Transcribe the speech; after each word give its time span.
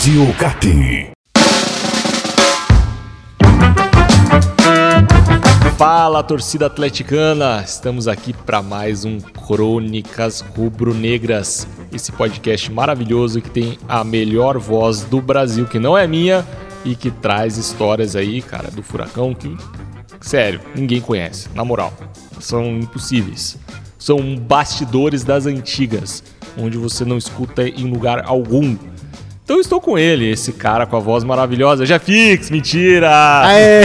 Rádio 0.00 0.34
Cap. 0.38 1.12
Fala, 5.76 6.22
torcida 6.22 6.64
atleticana! 6.64 7.62
Estamos 7.62 8.08
aqui 8.08 8.32
para 8.32 8.62
mais 8.62 9.04
um 9.04 9.20
Crônicas 9.20 10.40
Rubro-Negras. 10.40 11.68
Esse 11.92 12.12
podcast 12.12 12.72
maravilhoso 12.72 13.42
que 13.42 13.50
tem 13.50 13.78
a 13.86 14.02
melhor 14.02 14.56
voz 14.58 15.02
do 15.02 15.20
Brasil, 15.20 15.66
que 15.66 15.78
não 15.78 15.98
é 15.98 16.06
minha, 16.06 16.46
e 16.82 16.96
que 16.96 17.10
traz 17.10 17.58
histórias 17.58 18.16
aí, 18.16 18.40
cara, 18.40 18.70
do 18.70 18.82
furacão 18.82 19.34
que, 19.34 19.54
sério, 20.18 20.62
ninguém 20.74 21.02
conhece, 21.02 21.50
na 21.54 21.62
moral. 21.62 21.92
São 22.40 22.64
impossíveis. 22.78 23.58
São 23.98 24.34
bastidores 24.34 25.24
das 25.24 25.44
antigas, 25.44 26.24
onde 26.56 26.78
você 26.78 27.04
não 27.04 27.18
escuta 27.18 27.68
em 27.68 27.84
lugar 27.84 28.24
algum. 28.24 28.78
Então 29.50 29.58
eu 29.58 29.62
estou 29.62 29.80
com 29.80 29.98
ele, 29.98 30.30
esse 30.30 30.52
cara 30.52 30.86
com 30.86 30.96
a 30.96 31.00
voz 31.00 31.24
maravilhosa. 31.24 31.84
Jeffix, 31.84 32.50
mentira! 32.50 33.10
Aê! 33.42 33.82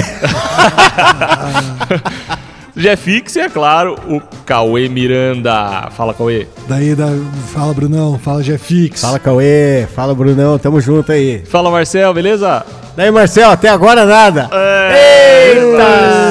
Jeffix 2.77 3.35
e, 3.35 3.39
é 3.39 3.49
claro, 3.49 3.95
o 4.07 4.21
Cauê 4.45 4.87
Miranda. 4.87 5.89
Fala, 5.97 6.13
Cauê. 6.13 6.45
Daí, 6.67 6.93
da... 6.93 7.07
fala 7.51 7.73
Brunão, 7.73 8.19
fala 8.19 8.43
Jeffix. 8.43 9.01
Fala 9.01 9.17
Cauê, 9.17 9.87
fala 9.95 10.13
Brunão, 10.13 10.59
tamo 10.59 10.79
junto 10.79 11.11
aí. 11.11 11.41
Fala, 11.47 11.71
Marcel, 11.71 12.13
beleza? 12.13 12.63
Daí, 12.95 13.09
Marcel, 13.09 13.49
até 13.49 13.67
agora 13.67 14.05
nada. 14.05 14.47
Eita! 14.93 16.24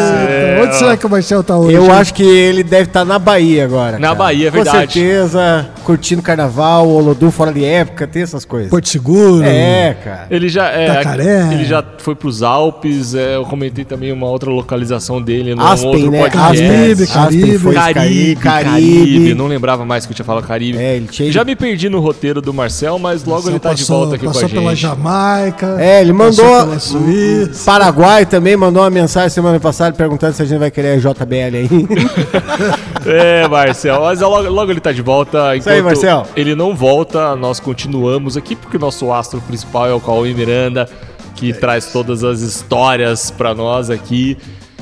Onde 0.67 0.77
será 0.77 0.97
que 0.97 1.07
o 1.07 1.11
Marcel 1.11 1.43
tá 1.43 1.57
hoje? 1.57 1.75
Eu 1.77 1.93
acho 1.93 2.15
que 2.15 2.23
ele 2.23 2.63
deve 2.63 2.85
estar 2.85 3.05
na 3.05 3.19
Bahia 3.19 3.65
agora. 3.65 3.93
Na 3.99 4.09
cara. 4.09 4.15
Bahia, 4.15 4.49
é 4.49 4.51
Com 4.51 4.57
verdade. 4.57 4.93
certeza, 4.93 5.69
curtindo 5.85 6.23
carnaval, 6.23 6.89
Olodum 6.89 7.31
fora 7.31 7.53
de 7.53 7.65
época, 7.65 8.07
tem 8.07 8.23
essas 8.23 8.45
coisas. 8.45 8.71
Porto 8.71 8.89
Seguro. 8.89 9.43
É, 9.45 9.97
cara. 10.03 10.27
Ele 10.31 10.49
já 10.49 10.67
é, 10.69 10.87
Tacaré. 10.95 11.53
ele 11.53 11.65
já 11.65 11.83
foi 11.99 12.15
pros 12.15 12.43
Alpes. 12.43 13.15
é, 13.15 13.37
eu 13.37 13.45
comentei 13.45 13.85
também 13.85 14.13
uma 14.13 14.27
outra 14.27 14.51
localização 14.51 15.21
dele 15.21 15.55
no 15.55 15.63
Aspen, 15.65 15.91
outro 15.91 16.11
né? 16.11 16.19
podcast. 16.23 16.63
Caribe, 16.63 17.03
Aspen 17.03 17.07
Caribe. 17.23 17.59
foi 17.59 17.75
Caribe, 17.75 18.37
Caribe. 18.37 18.71
Caribe, 18.71 19.35
Não 19.35 19.47
lembrava 19.47 19.85
mais 19.85 20.07
que 20.07 20.13
eu 20.13 20.17
tinha 20.17 20.25
falado 20.25 20.47
Caribe. 20.47 20.79
É, 20.79 20.97
ele 20.97 21.07
tinha- 21.09 21.31
Já 21.33 21.45
me 21.45 21.55
perdi 21.57 21.89
no 21.89 22.01
roteiro 22.01 22.41
do 22.41 22.53
Marcel, 22.55 22.99
mas 22.99 23.23
logo 23.25 23.35
Marcel 23.35 23.53
ele 23.53 23.61
tá 23.61 23.75
de 23.75 23.83
passou- 23.83 23.99
volta 24.01 24.15
aqui 24.17 24.25
com 24.25 24.31
a 24.31 24.35
Passou 24.35 24.49
gente. 24.49 24.59
pela 24.59 24.75
Jamaica. 24.75 25.77
É, 25.79 26.01
ele 26.01 26.13
mandou. 26.13 26.45
Passou 26.45 26.67
pela 26.67 26.79
Suíça. 26.79 27.65
Paraguai 27.65 28.27
também 28.27 28.57
mandou 28.57 28.83
uma 28.83 28.91
mensagem 28.91 29.29
semana 29.31 29.59
passada 29.61 29.95
perguntando 29.97 30.35
se 30.35 30.43
a 30.43 30.45
gente 30.45 30.54
vai 30.59 30.71
querer 30.71 30.99
JBL 31.01 31.57
aí. 31.57 31.69
É, 33.07 33.47
Marcel, 33.49 34.01
mas 34.01 34.21
logo, 34.21 34.49
logo 34.49 34.71
ele 34.71 34.81
tá 34.81 34.91
de 34.91 35.03
volta. 35.03 35.55
Isso 35.57 35.69
aí, 35.69 35.83
Marcel. 35.83 36.27
Ele 36.35 36.55
não 36.55 36.75
volta, 36.75 37.37
nós 37.37 37.61
continuamos 37.61 38.35
aqui 38.37 38.57
porque 38.57 38.79
o 38.79 38.81
nosso 38.81 39.13
astro 39.13 39.41
principal 39.43 39.87
é 39.87 39.93
o 39.93 40.01
Cauê 40.01 40.33
Miranda, 40.33 40.89
que 41.35 41.53
traz 41.53 41.93
todas 41.93 42.25
as 42.25 42.41
histórias 42.41 43.31
pra 43.31 43.55
nós 43.55 43.91
aqui. 43.91 44.39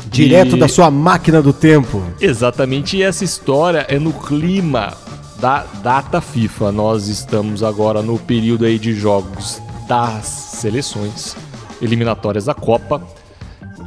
Direto 0.07 0.57
E- 0.57 0.59
da 0.61 0.69
sua 0.69 0.89
máquina 0.91 1.43
do 1.43 1.53
tempo. 1.53 2.01
Exatamente, 2.21 2.97
e 2.97 3.03
essa 3.03 3.25
história 3.25 3.85
é 3.89 3.99
no 3.99 4.13
clima 4.13 4.93
da 5.41 5.65
data 5.83 6.21
FIFA. 6.21 6.71
Nós 6.71 7.09
estamos 7.09 7.63
agora 7.65 8.03
no 8.03 8.19
período 8.21 8.65
aí 8.65 8.79
de 8.79 8.93
jogos 8.95 9.61
das 9.89 10.27
seleções, 10.27 11.35
eliminatórias 11.81 12.45
da 12.45 12.55
Copa. 12.55 13.03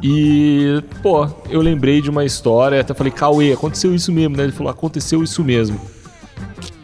E, 0.02 0.82
pô, 1.02 1.28
eu 1.48 1.60
lembrei 1.60 2.00
de 2.00 2.10
uma 2.10 2.24
história, 2.24 2.80
até 2.80 2.94
falei, 2.94 3.12
Cauê, 3.12 3.52
aconteceu 3.52 3.94
isso 3.94 4.12
mesmo, 4.12 4.36
né? 4.36 4.44
Ele 4.44 4.52
falou, 4.52 4.70
aconteceu 4.70 5.22
isso 5.22 5.42
mesmo. 5.42 5.80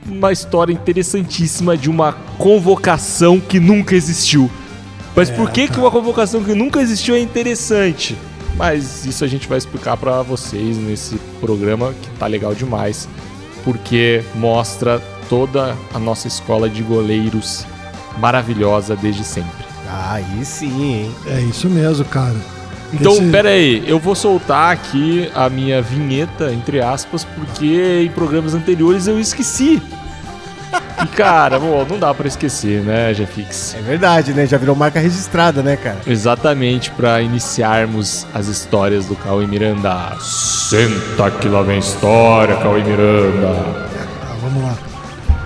Uma 0.07 0.33
história 0.33 0.73
interessantíssima 0.73 1.77
de 1.77 1.89
uma 1.89 2.13
convocação 2.39 3.39
que 3.39 3.61
nunca 3.61 3.95
existiu. 3.95 4.51
Mas 5.15 5.31
por 5.31 5.51
que, 5.51 5.69
que 5.69 5.79
uma 5.79 5.91
convocação 5.91 6.43
que 6.43 6.55
nunca 6.55 6.81
existiu 6.81 7.15
é 7.15 7.21
interessante? 7.21 8.17
Mas 8.57 9.05
isso 9.05 9.25
a 9.25 9.29
gente 9.29 9.49
vai 9.49 9.59
explicar 9.59 9.97
pra 9.97 10.23
vocês 10.23 10.77
nesse 10.77 11.17
programa 11.41 11.95
que 12.01 12.11
tá 12.19 12.27
legal 12.27 12.55
demais, 12.55 13.09
porque 13.65 14.25
mostra 14.35 15.01
toda 15.29 15.77
a 15.95 15.99
nossa 15.99 16.29
escola 16.29 16.69
de 16.69 16.83
goleiros 16.83 17.65
maravilhosa 18.19 18.97
desde 18.97 19.25
sempre. 19.25 19.65
Ah, 19.89 20.15
aí 20.15 20.45
sim, 20.45 20.83
hein? 20.83 21.15
É 21.27 21.41
isso 21.41 21.69
mesmo, 21.69 22.05
cara. 22.07 22.37
Então, 22.93 23.13
Esse- 23.13 23.31
pera 23.31 23.49
aí, 23.49 23.83
eu 23.87 23.99
vou 23.99 24.15
soltar 24.15 24.73
aqui 24.73 25.31
a 25.35 25.49
minha 25.49 25.81
vinheta, 25.81 26.53
entre 26.53 26.81
aspas, 26.81 27.25
porque 27.25 28.03
em 28.05 28.11
programas 28.11 28.55
anteriores 28.55 29.07
eu 29.07 29.19
esqueci. 29.19 29.81
E 31.03 31.07
cara, 31.07 31.59
bom, 31.59 31.85
não 31.89 31.99
dá 31.99 32.13
pra 32.15 32.29
esquecer, 32.29 32.81
né, 32.83 33.13
Jeffix? 33.13 33.75
É 33.79 33.83
verdade, 33.83 34.33
né? 34.33 34.47
Já 34.47 34.57
virou 34.57 34.77
marca 34.77 35.01
registrada, 35.01 35.63
né, 35.63 35.77
cara? 35.77 35.99
Exatamente 36.07 36.91
pra 36.91 37.21
iniciarmos 37.21 38.27
as 38.33 38.47
histórias 38.47 39.07
do 39.07 39.17
Cauê 39.17 39.47
Miranda. 39.47 40.17
Senta 40.21 41.31
que 41.31 41.49
lá 41.49 41.63
vem 41.63 41.79
história, 41.79 42.57
Cauê 42.57 42.83
Miranda. 42.85 43.49
Ah, 44.23 44.35
vamos 44.41 44.63
lá. 44.63 44.77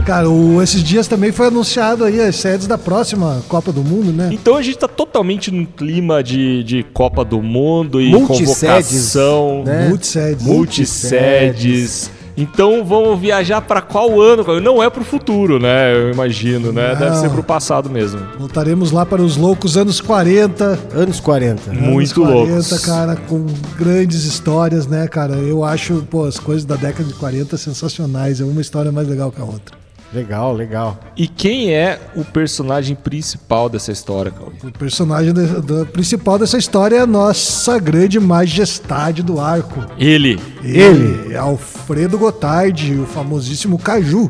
Cara, 0.06 0.30
o- 0.30 0.62
esses 0.62 0.84
dias 0.84 1.08
também 1.08 1.32
foi 1.32 1.48
anunciado 1.48 2.04
aí 2.04 2.20
as 2.20 2.36
sedes 2.36 2.68
da 2.68 2.78
próxima 2.78 3.42
Copa 3.48 3.72
do 3.72 3.82
Mundo, 3.82 4.12
né? 4.12 4.28
Então 4.32 4.54
a 4.56 4.62
gente 4.62 4.78
tá 4.78 4.86
totalmente 4.86 5.50
num 5.50 5.64
clima 5.66 6.22
de, 6.22 6.62
de 6.62 6.84
Copa 6.94 7.24
do 7.24 7.42
Mundo 7.42 8.00
e 8.00 8.10
Multissedes, 8.12 8.88
convocação, 9.14 9.64
né? 9.64 9.88
Multisedes. 9.88 10.46
multissedes. 10.46 12.10
Então 12.38 12.84
vamos 12.84 13.18
viajar 13.18 13.62
pra 13.62 13.80
qual 13.80 14.20
ano? 14.20 14.44
Não 14.60 14.80
é 14.82 14.88
pro 14.90 15.02
futuro, 15.02 15.58
né? 15.58 15.92
Eu 15.92 16.12
imagino, 16.12 16.70
né? 16.70 16.94
Deve 16.94 17.10
Não. 17.10 17.20
ser 17.22 17.30
pro 17.30 17.42
passado 17.42 17.88
mesmo. 17.90 18.20
Voltaremos 18.38 18.92
lá 18.92 19.04
para 19.06 19.22
os 19.22 19.36
loucos 19.38 19.76
anos 19.76 20.00
40. 20.02 20.78
Anos 20.94 21.18
40. 21.18 21.72
Muito 21.72 22.22
anos 22.22 22.32
40, 22.34 22.52
loucos. 22.52 22.78
cara, 22.84 23.16
com 23.16 23.46
grandes 23.78 24.24
histórias, 24.24 24.86
né, 24.86 25.08
cara? 25.08 25.32
Eu 25.34 25.64
acho, 25.64 26.04
pô, 26.10 26.26
as 26.26 26.38
coisas 26.38 26.64
da 26.66 26.76
década 26.76 27.04
de 27.08 27.14
40 27.14 27.56
sensacionais. 27.56 28.38
É 28.40 28.44
uma 28.44 28.60
história 28.60 28.92
mais 28.92 29.08
legal 29.08 29.32
que 29.32 29.40
a 29.40 29.44
outra. 29.44 29.74
Legal, 30.12 30.52
legal. 30.54 30.98
E 31.16 31.26
quem 31.26 31.74
é 31.74 31.98
o 32.14 32.24
personagem 32.24 32.94
principal 32.94 33.68
dessa 33.68 33.90
história, 33.90 34.30
Cauê? 34.30 34.52
O 34.64 34.72
personagem 34.72 35.32
da- 35.34 35.58
da- 35.60 35.84
principal 35.84 36.38
dessa 36.38 36.56
história 36.56 36.96
é 36.96 37.00
a 37.00 37.06
nossa 37.06 37.78
grande 37.78 38.18
majestade 38.20 39.22
do 39.22 39.40
arco. 39.40 39.84
Ele. 39.98 40.40
Ele, 40.62 41.34
é 41.34 41.36
Alfredo 41.36 42.16
Gotardi, 42.18 42.94
o 42.94 43.04
famosíssimo 43.06 43.78
Caju. 43.78 44.28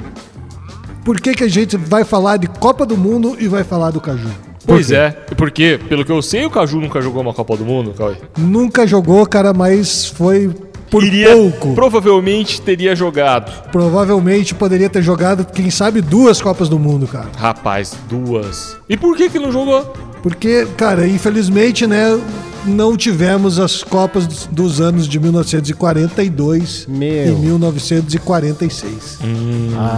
Por 1.04 1.20
que, 1.20 1.34
que 1.34 1.44
a 1.44 1.48
gente 1.48 1.76
vai 1.76 2.02
falar 2.04 2.36
de 2.38 2.46
Copa 2.48 2.84
do 2.84 2.96
Mundo 2.96 3.36
e 3.38 3.46
vai 3.46 3.62
falar 3.62 3.90
do 3.90 4.00
Caju? 4.00 4.28
Pois 4.66 4.90
é, 4.90 5.10
porque, 5.36 5.78
pelo 5.88 6.04
que 6.04 6.10
eu 6.10 6.20
sei, 6.20 6.44
o 6.44 6.50
Caju 6.50 6.80
nunca 6.80 7.00
jogou 7.00 7.22
uma 7.22 7.32
Copa 7.32 7.56
do 7.56 7.64
Mundo, 7.64 7.94
Cauê. 7.96 8.16
Nunca 8.36 8.84
jogou, 8.84 9.24
cara, 9.24 9.52
mas 9.54 10.06
foi 10.06 10.48
por 10.90 11.02
Iria, 11.04 11.32
pouco. 11.32 11.74
provavelmente 11.74 12.60
teria 12.60 12.94
jogado. 12.94 13.50
Provavelmente 13.70 14.54
poderia 14.54 14.88
ter 14.88 15.02
jogado, 15.02 15.44
quem 15.44 15.70
sabe, 15.70 16.00
duas 16.00 16.40
Copas 16.40 16.68
do 16.68 16.78
Mundo, 16.78 17.06
cara. 17.06 17.26
Rapaz, 17.36 17.94
duas. 18.08 18.76
E 18.88 18.96
por 18.96 19.16
que 19.16 19.28
que 19.28 19.38
não 19.38 19.50
jogou? 19.52 19.82
Porque, 20.22 20.66
cara, 20.76 21.06
infelizmente, 21.06 21.86
né, 21.86 22.18
não 22.64 22.96
tivemos 22.96 23.58
as 23.60 23.82
Copas 23.84 24.26
dos- 24.50 24.80
anos 24.80 25.06
de 25.08 25.18
1942 25.20 26.86
Meu. 26.88 27.28
e 27.28 27.32
1946. 27.36 29.18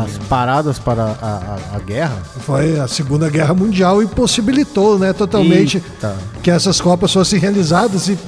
As 0.05 0.19
paradas 0.29 0.79
para 0.79 1.03
a, 1.05 1.07
a- 1.73 1.77
a 1.77 1.79
guerra. 1.81 2.17
Foi 2.41 2.79
a 2.79 2.87
Segunda 2.89 3.29
Guerra 3.31 3.55
Mundial 3.55 4.03
e 4.03 4.07
possibilitou, 4.07 4.99
né, 4.99 5.13
totalmente 5.13 5.79
Eita. 5.79 6.17
que 6.43 6.51
essas 6.51 6.81
Copas 6.81 7.13
fossem 7.13 7.39
realizadas 7.39 8.09
e 8.09 8.19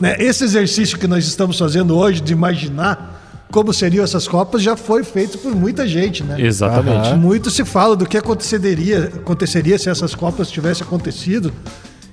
né, 0.00 0.16
esse 0.18 0.44
exercício 0.44 0.98
que 0.98 1.06
nós 1.06 1.26
estamos 1.26 1.58
fazendo 1.58 1.96
hoje 1.96 2.20
de 2.20 2.32
imaginar 2.32 3.18
como 3.50 3.72
seriam 3.72 4.04
essas 4.04 4.28
Copas 4.28 4.62
já 4.62 4.76
foi 4.76 5.02
feito 5.02 5.38
por 5.38 5.54
muita 5.54 5.86
gente, 5.86 6.22
né? 6.22 6.36
Exatamente. 6.38 7.14
Muito 7.14 7.50
se 7.50 7.64
fala 7.64 7.96
do 7.96 8.06
que 8.06 8.16
aconteceria, 8.16 9.10
aconteceria 9.16 9.78
se 9.78 9.88
essas 9.88 10.14
Copas 10.14 10.50
tivessem 10.50 10.86
acontecido. 10.86 11.52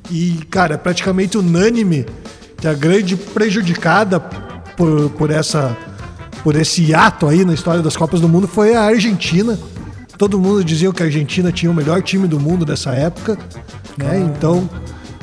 E, 0.10 0.40
cara, 0.50 0.76
é 0.76 0.78
praticamente 0.78 1.38
unânime 1.38 2.06
que 2.58 2.68
a 2.68 2.74
grande 2.74 3.16
prejudicada 3.16 4.20
por, 4.20 5.10
por, 5.12 5.30
essa, 5.30 5.76
por 6.44 6.56
esse 6.56 6.94
ato 6.94 7.28
aí 7.28 7.44
na 7.44 7.54
história 7.54 7.82
das 7.82 7.98
Copas 7.98 8.22
do 8.22 8.30
Mundo 8.30 8.48
foi 8.48 8.76
a 8.76 8.82
Argentina. 8.82 9.60
Todo 10.18 10.40
mundo 10.40 10.64
dizia 10.64 10.92
que 10.94 11.04
a 11.04 11.06
Argentina 11.06 11.52
tinha 11.52 11.70
o 11.70 11.76
melhor 11.76 12.02
time 12.02 12.28
do 12.28 12.40
mundo 12.40 12.66
nessa 12.66 12.92
época. 12.92 13.38
Né? 13.98 14.20
Então, 14.20 14.70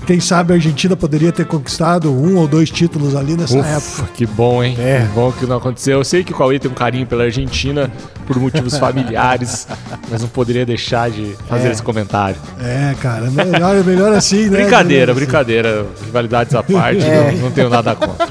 quem 0.07 0.19
sabe 0.21 0.53
a 0.53 0.57
Argentina 0.57 0.97
poderia 0.97 1.31
ter 1.33 1.47
conquistado 1.47 2.13
um 2.13 2.37
ou 2.37 2.49
dois 2.49 2.71
títulos 2.71 3.15
ali 3.15 3.37
nessa 3.37 3.57
época. 3.59 3.79
Ufa, 3.79 4.07
que 4.15 4.27
bom, 4.27 4.63
hein? 4.63 4.77
É. 4.79 5.07
Que 5.07 5.13
bom 5.15 5.31
que 5.33 5.47
não 5.47 5.57
aconteceu. 5.57 5.99
Eu 5.99 6.05
sei 6.05 6.25
que 6.25 6.33
o 6.33 6.37
Cauê 6.37 6.59
tem 6.59 6.71
um 6.71 6.75
carinho 6.75 7.07
pela 7.07 7.25
Argentina 7.25 7.91
por 8.27 8.37
motivos 8.39 8.77
familiares, 8.79 9.67
mas 10.11 10.21
não 10.23 10.29
poderia 10.29 10.67
deixar 10.67 11.11
de 11.11 11.37
fazer 11.49 11.69
É. 11.69 11.73
esse 11.73 11.83
comentário. 11.83 12.37
É, 12.61 12.95
cara, 13.01 13.31
melhor, 13.31 13.83
melhor 13.85 14.13
assim, 14.13 14.49
né? 14.49 14.63
Brincadeira, 14.63 15.15
brincadeira. 15.15 15.87
Rivalidades 16.05 16.55
à 16.55 16.63
parte, 16.63 17.03
É. 17.05 17.33
não, 17.33 17.39
não 17.43 17.51
tenho 17.51 17.71
nada 17.71 17.95
contra. 17.95 18.29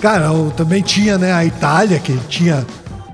Cara, 0.00 0.26
eu 0.26 0.50
também 0.56 0.80
tinha, 0.82 1.18
né, 1.18 1.32
a 1.32 1.44
Itália, 1.44 1.98
que 1.98 2.16
tinha 2.28 2.64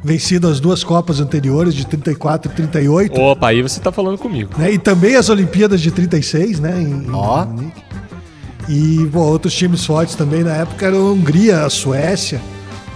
vencido 0.05 0.47
as 0.47 0.61
duas 0.61 0.85
Copas 0.85 1.19
anteriores, 1.19 1.75
de 1.75 1.85
34 1.85 2.53
e 2.53 2.55
38. 2.55 3.21
Opa, 3.21 3.49
aí 3.49 3.61
você 3.61 3.81
tá 3.81 3.91
falando 3.91 4.17
comigo. 4.17 4.51
né? 4.57 4.71
E 4.71 4.79
também 4.79 5.17
as 5.17 5.29
Olimpíadas 5.29 5.81
de 5.81 5.91
36, 5.91 6.61
né? 6.61 6.81
Em 6.81 7.09
Ó. 7.13 7.45
E 8.69 9.09
bom, 9.13 9.21
outros 9.21 9.55
times 9.55 9.85
fortes 9.85 10.15
também 10.15 10.43
na 10.43 10.53
época 10.55 10.87
eram 10.87 10.99
a 10.99 11.13
Hungria, 11.13 11.65
a 11.65 11.71
Suécia, 11.71 12.41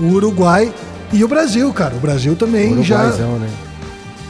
o 0.01 0.05
Uruguai 0.07 0.73
e 1.13 1.23
o 1.23 1.29
Brasil, 1.29 1.73
cara. 1.73 1.95
O 1.95 2.01
Brasil 2.01 2.35
também 2.35 2.83
já, 2.83 2.97
Uruguaizão, 3.03 3.39
né? 3.39 3.49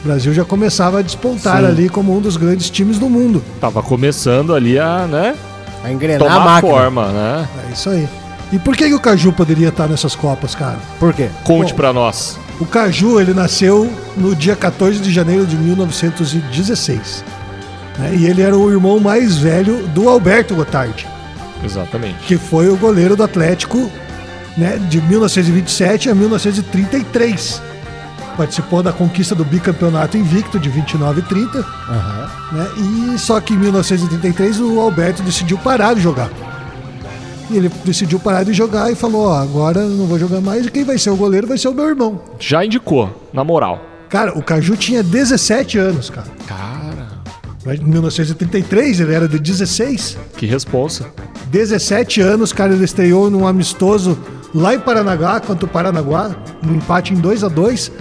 o 0.03 0.07
Brasil 0.07 0.33
já 0.33 0.45
começava 0.45 0.99
a 0.99 1.01
despontar 1.01 1.59
Sim. 1.61 1.65
ali 1.67 1.89
como 1.89 2.15
um 2.15 2.21
dos 2.21 2.37
grandes 2.37 2.69
times 2.69 2.99
do 2.99 3.09
mundo. 3.09 3.43
Tava 3.59 3.81
começando 3.81 4.53
ali 4.53 4.77
a, 4.79 5.07
né, 5.07 5.35
A 5.83 5.91
engrenar 5.91 6.27
a 6.27 6.33
tomar 6.33 6.45
máquina. 6.45 6.73
forma, 6.73 7.07
né? 7.07 7.47
É 7.69 7.73
isso 7.73 7.89
aí. 7.89 8.07
E 8.51 8.59
por 8.59 8.75
que, 8.75 8.87
que 8.87 8.93
o 8.93 8.99
Caju 8.99 9.31
poderia 9.31 9.69
estar 9.69 9.87
nessas 9.87 10.13
Copas, 10.15 10.53
cara? 10.53 10.77
Por 10.99 11.13
quê? 11.13 11.29
Conte 11.43 11.73
pra 11.73 11.93
nós. 11.93 12.37
O 12.59 12.65
Caju, 12.65 13.19
ele 13.19 13.33
nasceu 13.33 13.89
no 14.17 14.35
dia 14.35 14.55
14 14.55 14.99
de 14.99 15.11
janeiro 15.11 15.45
de 15.45 15.55
1916. 15.55 17.23
né? 17.97 18.13
E 18.15 18.25
ele 18.25 18.41
era 18.41 18.55
o 18.55 18.69
irmão 18.71 18.99
mais 18.99 19.37
velho 19.37 19.87
do 19.89 20.09
Alberto 20.09 20.53
Gotardi, 20.55 21.07
Exatamente. 21.63 22.17
que 22.25 22.37
foi 22.37 22.69
o 22.69 22.75
goleiro 22.77 23.15
do 23.15 23.23
Atlético 23.23 23.89
né, 24.57 24.77
de 24.89 25.01
1927 25.01 26.09
a 26.09 26.15
1933. 26.15 27.61
Participou 28.37 28.81
da 28.81 28.91
conquista 28.93 29.35
do 29.35 29.43
bicampeonato 29.43 30.17
invicto 30.17 30.57
de 30.59 30.69
29 30.69 31.19
e 31.19 31.23
30. 31.23 31.59
Aham. 31.59 32.29
né? 32.53 32.67
E 33.13 33.17
só 33.19 33.39
que 33.41 33.53
em 33.53 33.57
1933 33.57 34.59
o 34.61 34.79
Alberto 34.79 35.21
decidiu 35.21 35.57
parar 35.57 35.93
de 35.93 36.01
jogar. 36.01 36.29
E 37.49 37.57
ele 37.57 37.69
decidiu 37.83 38.17
parar 38.19 38.43
de 38.43 38.53
jogar 38.53 38.89
e 38.91 38.95
falou: 38.95 39.27
Ó, 39.27 39.33
agora 39.37 39.81
eu 39.81 39.89
não 39.89 40.05
vou 40.05 40.17
jogar 40.17 40.39
mais. 40.39 40.65
E 40.65 40.71
quem 40.71 40.85
vai 40.85 40.97
ser 40.97 41.09
o 41.09 41.15
goleiro 41.17 41.45
vai 41.45 41.57
ser 41.57 41.67
o 41.67 41.73
meu 41.73 41.87
irmão. 41.89 42.21
Já 42.39 42.63
indicou, 42.65 43.27
na 43.33 43.43
moral. 43.43 43.81
Cara, 44.09 44.37
o 44.37 44.41
Caju 44.41 44.77
tinha 44.77 45.03
17 45.03 45.77
anos, 45.77 46.09
cara. 46.09 46.27
Cara, 46.47 47.75
Em 47.75 47.83
1933 47.83 49.01
ele 49.01 49.13
era 49.13 49.27
de 49.27 49.37
16. 49.39 50.17
que 50.37 50.45
responsa. 50.45 51.05
17 51.51 52.21
anos, 52.21 52.53
cara, 52.53 52.73
ele 52.73 52.85
estreou 52.85 53.29
num 53.29 53.45
amistoso 53.47 54.17
lá 54.55 54.73
em 54.73 54.79
Paranaguá, 54.79 55.39
contra 55.39 55.65
o 55.65 55.67
Paranaguá, 55.67 56.31
no 56.63 56.75
empate 56.75 57.13
em 57.13 57.17
2 57.17 57.43
a 57.43 57.47
2 57.47 57.91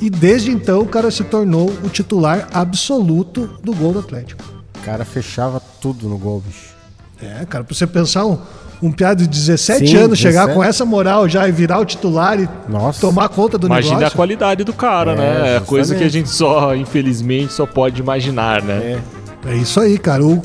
E 0.00 0.10
desde 0.10 0.50
então 0.50 0.80
o 0.80 0.86
cara 0.86 1.10
se 1.10 1.22
tornou 1.24 1.70
o 1.84 1.88
titular 1.88 2.48
absoluto 2.52 3.48
do 3.62 3.74
gol 3.74 3.92
do 3.92 3.98
Atlético. 4.00 4.42
O 4.78 4.82
cara 4.84 5.04
fechava 5.04 5.60
tudo 5.80 6.08
no 6.08 6.16
gol, 6.18 6.42
bicho. 6.46 6.74
É, 7.20 7.44
cara, 7.46 7.64
pra 7.64 7.74
você 7.74 7.86
pensar 7.86 8.26
um, 8.26 8.38
um 8.82 8.92
piada 8.92 9.22
de 9.22 9.26
17 9.28 9.86
Sim, 9.88 9.96
anos 9.96 10.18
chegar 10.18 10.42
17. 10.46 10.54
com 10.54 10.62
essa 10.62 10.84
moral 10.84 11.26
já 11.28 11.48
e 11.48 11.52
virar 11.52 11.78
o 11.80 11.84
titular 11.86 12.38
e 12.38 12.46
Nossa. 12.68 13.00
tomar 13.00 13.28
conta 13.30 13.56
do 13.56 13.66
Imagina 13.66 13.94
a 13.94 13.98
negócio. 13.98 14.16
qualidade 14.16 14.64
do 14.64 14.72
cara, 14.74 15.12
É, 15.12 15.16
né? 15.16 15.56
É 15.56 15.60
coisa 15.60 15.94
que 15.94 16.04
a 16.04 16.08
gente 16.10 16.28
só, 16.28 16.74
infelizmente, 16.76 17.52
só 17.54 17.64
pode 17.66 18.00
imaginar, 18.00 18.62
né? 18.62 19.00
É. 19.46 19.50
É 19.52 19.56
isso 19.56 19.80
aí, 19.80 19.96
cara. 19.96 20.24
O, 20.24 20.42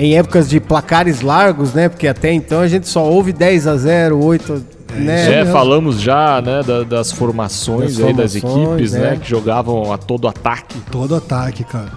Em 0.00 0.16
épocas 0.16 0.48
de 0.48 0.60
placares 0.60 1.20
largos, 1.22 1.74
né? 1.74 1.88
Porque 1.88 2.06
até 2.06 2.32
então 2.32 2.60
a 2.60 2.68
gente 2.68 2.88
só 2.88 3.04
ouve 3.04 3.32
10 3.32 3.66
a 3.66 3.76
0 3.76 4.22
8, 4.24 4.64
né? 4.94 5.40
É, 5.40 5.44
falamos 5.46 6.00
já, 6.00 6.40
né, 6.40 6.62
da- 6.62 6.84
das 6.84 7.10
formações 7.12 7.96
Das 7.98 8.06
aí 8.06 8.14
das 8.14 8.34
equipes, 8.36 8.92
né, 8.92 9.00
né? 9.10 9.18
que 9.20 9.28
jogavam 9.28 9.92
a 9.92 9.98
todo 9.98 10.28
ataque. 10.28 10.78
todo 10.90 11.14
ataque, 11.16 11.64
cara. 11.64 11.90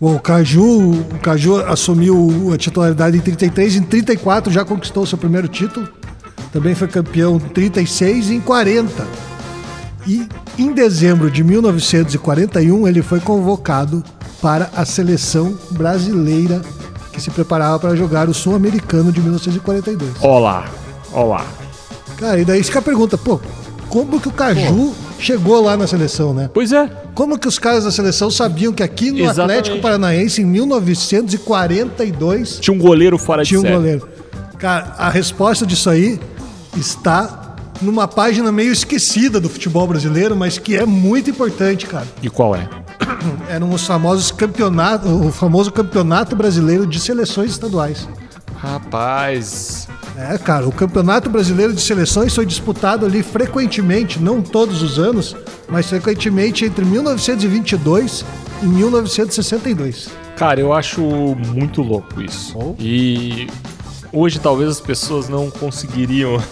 Bom, 0.00 0.14
o 0.14 0.20
Caju, 0.20 0.90
o 0.92 1.18
Caju 1.20 1.56
assumiu 1.66 2.52
a 2.54 2.56
titularidade 2.58 3.16
em 3.16 3.20
33, 3.20 3.76
em 3.76 3.82
34 3.82 4.52
já 4.52 4.64
conquistou 4.64 5.04
seu 5.06 5.18
primeiro 5.18 5.48
título. 5.48 5.88
Também 6.52 6.74
foi 6.74 6.86
campeão 6.86 7.36
em 7.36 7.40
36 7.40 8.30
e 8.30 8.34
em 8.36 8.40
40. 8.40 9.04
E 10.06 10.26
em 10.56 10.72
dezembro 10.72 11.30
de 11.30 11.42
1941 11.42 12.86
ele 12.86 13.02
foi 13.02 13.20
convocado 13.20 14.02
para 14.40 14.70
a 14.76 14.84
seleção 14.84 15.58
brasileira 15.72 16.60
que 17.18 17.24
se 17.24 17.30
preparava 17.30 17.78
para 17.80 17.94
jogar 17.96 18.28
o 18.28 18.34
Sul-Americano 18.34 19.10
de 19.12 19.20
1942. 19.20 20.12
Ó 20.22 20.38
lá, 20.38 20.64
ó 21.12 21.24
lá. 21.24 21.44
Cara, 22.16 22.40
e 22.40 22.44
daí 22.44 22.62
fica 22.62 22.78
a 22.78 22.82
pergunta, 22.82 23.18
pô, 23.18 23.40
como 23.88 24.20
que 24.20 24.28
o 24.28 24.32
Caju 24.32 24.94
chegou 25.18 25.62
lá 25.64 25.76
na 25.76 25.86
seleção, 25.86 26.32
né? 26.32 26.48
Pois 26.52 26.72
é, 26.72 26.88
Como 27.14 27.38
que 27.38 27.48
os 27.48 27.58
caras 27.58 27.84
da 27.84 27.90
seleção 27.90 28.30
sabiam 28.30 28.72
que 28.72 28.82
aqui 28.82 29.10
no 29.10 29.18
Exatamente. 29.20 29.58
Atlético 29.58 29.80
Paranaense, 29.82 30.42
em 30.42 30.44
1942, 30.44 32.58
tinha 32.60 32.74
um 32.74 32.78
goleiro 32.78 33.18
fora 33.18 33.42
de 33.42 33.48
tinha 33.48 33.58
um 33.58 33.62
série. 33.62 33.74
goleiro? 33.74 34.08
Cara, 34.58 34.94
a 34.96 35.10
resposta 35.10 35.66
disso 35.66 35.90
aí 35.90 36.20
está 36.76 37.56
numa 37.82 38.06
página 38.06 38.52
meio 38.52 38.72
esquecida 38.72 39.40
do 39.40 39.48
futebol 39.48 39.86
brasileiro, 39.86 40.36
mas 40.36 40.58
que 40.58 40.76
é 40.76 40.86
muito 40.86 41.30
importante, 41.30 41.86
cara. 41.86 42.06
E 42.22 42.30
qual 42.30 42.54
é? 42.54 42.68
Eram 43.48 43.70
os 43.70 43.86
famosos 43.86 44.30
campeonatos, 44.30 45.10
o 45.10 45.30
famoso 45.32 45.70
campeonato 45.72 46.34
brasileiro 46.36 46.86
de 46.86 46.98
seleções 47.00 47.52
estaduais. 47.52 48.08
Rapaz, 48.56 49.88
É, 50.16 50.36
cara, 50.36 50.66
o 50.66 50.72
Campeonato 50.72 51.30
Brasileiro 51.30 51.72
de 51.72 51.80
Seleções 51.80 52.34
foi 52.34 52.44
disputado 52.44 53.06
ali 53.06 53.22
frequentemente, 53.22 54.18
não 54.20 54.42
todos 54.42 54.82
os 54.82 54.98
anos, 54.98 55.36
mas 55.68 55.88
frequentemente 55.88 56.64
entre 56.64 56.84
1922 56.84 58.24
e 58.60 58.66
1962. 58.66 60.08
cara, 60.36 60.58
eu 60.60 60.72
acho 60.72 61.00
muito 61.00 61.82
louco 61.82 62.20
isso. 62.20 62.52
Oh. 62.56 62.74
E 62.80 63.46
hoje 64.12 64.40
talvez 64.40 64.70
as 64.70 64.80
pessoas 64.80 65.28
não 65.28 65.50
conseguiriam 65.52 66.42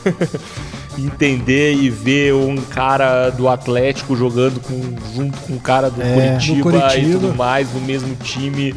entender 0.98 1.74
e 1.74 1.90
ver 1.90 2.34
um 2.34 2.56
cara 2.56 3.30
do 3.30 3.48
Atlético 3.48 4.16
jogando 4.16 4.60
com, 4.60 4.80
junto 5.14 5.38
com 5.40 5.54
um 5.54 5.58
cara 5.58 5.90
do, 5.90 6.00
É, 6.02 6.14
Curitiba, 6.14 6.56
do 6.56 6.62
Curitiba. 6.62 7.08
e 7.08 7.12
tudo 7.12 7.34
mais 7.34 7.72
no 7.72 7.80
mesmo 7.80 8.14
time. 8.16 8.74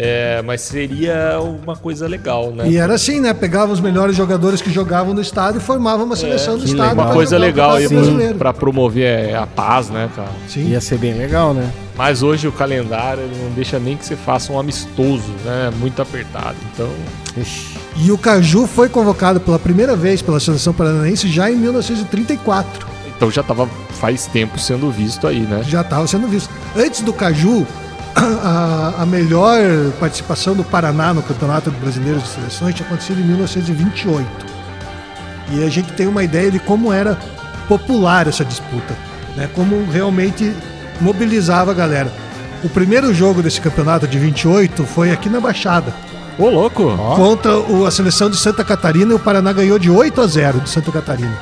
É, 0.00 0.40
mas 0.42 0.60
seria 0.60 1.40
uma 1.40 1.74
coisa 1.74 2.06
legal, 2.06 2.52
né? 2.52 2.68
E 2.68 2.76
era 2.76 2.94
assim, 2.94 3.18
né? 3.20 3.34
Pegavam 3.34 3.72
os 3.74 3.80
melhores 3.80 4.14
jogadores 4.14 4.62
que 4.62 4.70
jogavam 4.70 5.12
no 5.12 5.20
estado 5.20 5.58
e 5.58 5.60
formavam 5.60 6.06
uma 6.06 6.14
seleção 6.14 6.56
do 6.56 6.60
que 6.62 6.70
estado. 6.70 6.90
legal. 6.90 7.06
Uma 7.06 7.12
coisa 7.12 7.36
legal 7.36 7.76
pra 8.38 8.52
promover 8.52 9.34
a 9.34 9.44
paz, 9.44 9.90
né, 9.90 10.08
cara? 10.14 10.28
Sim. 10.46 10.68
Ia 10.68 10.80
ser 10.80 10.98
bem 10.98 11.14
legal, 11.14 11.52
né? 11.52 11.68
Mas 11.96 12.22
hoje 12.22 12.46
o 12.46 12.52
calendário 12.52 13.24
não 13.42 13.50
deixa 13.56 13.80
nem 13.80 13.96
que 13.96 14.04
você 14.04 14.14
faça 14.14 14.52
um 14.52 14.60
amistoso, 14.60 15.32
né? 15.44 15.72
Muito 15.80 16.00
apertado. 16.00 16.54
Então, 16.72 16.88
Ixi. 17.36 17.77
E 18.00 18.12
o 18.12 18.18
Caju 18.18 18.66
foi 18.66 18.88
convocado 18.88 19.40
pela 19.40 19.58
primeira 19.58 19.96
vez 19.96 20.22
pela 20.22 20.38
seleção 20.38 20.72
paranaense 20.72 21.28
já 21.28 21.50
em 21.50 21.56
1934. 21.56 22.86
então 23.16 23.30
já 23.30 23.42
tava 23.42 23.68
faz 23.98 24.26
tempo 24.26 24.58
sendo 24.58 24.90
visto 24.90 25.26
aí, 25.26 25.40
né? 25.40 25.62
Já 25.66 25.80
estava 25.80 26.06
sendo 26.06 26.28
visto. 26.28 26.48
Antes 26.76 27.00
do 27.00 27.12
Caju, 27.12 27.66
a, 28.14 29.02
a 29.02 29.06
melhor 29.06 29.58
participação 29.98 30.54
do 30.54 30.62
Paraná 30.62 31.12
no 31.12 31.22
Campeonato 31.22 31.70
Brasileiro 31.72 32.20
de 32.20 32.28
Seleções 32.28 32.74
tinha 32.74 32.86
acontecido 32.86 33.20
em 33.20 33.24
1928. 33.24 34.46
E 35.50 35.64
a 35.64 35.68
gente 35.68 35.92
tem 35.94 36.06
uma 36.06 36.22
ideia 36.22 36.50
de 36.50 36.60
como 36.60 36.92
era 36.92 37.18
popular 37.66 38.28
essa 38.28 38.44
disputa, 38.44 38.94
né? 39.36 39.48
Como 39.54 39.84
realmente 39.90 40.54
mobilizava 41.00 41.72
a 41.72 41.74
galera. 41.74 42.12
O 42.62 42.68
primeiro 42.68 43.12
jogo 43.12 43.42
desse 43.42 43.60
campeonato 43.60 44.06
de 44.06 44.18
28 44.18 44.84
foi 44.84 45.10
aqui 45.10 45.28
na 45.28 45.40
Baixada, 45.40 45.94
Ô, 46.38 46.48
louco! 46.48 46.84
Ó. 46.84 47.16
contra 47.16 47.56
o- 47.58 47.84
a 47.86 47.90
seleção 47.90 48.30
de 48.30 48.36
Santa 48.36 48.62
Catarina 48.64 49.12
e 49.12 49.14
o 49.14 49.18
Paraná 49.18 49.52
ganhou 49.52 49.78
de 49.78 49.90
8 49.90 50.20
a 50.20 50.26
0 50.26 50.60
de 50.60 50.70
Santa 50.70 50.92
Catarina. 50.92 51.36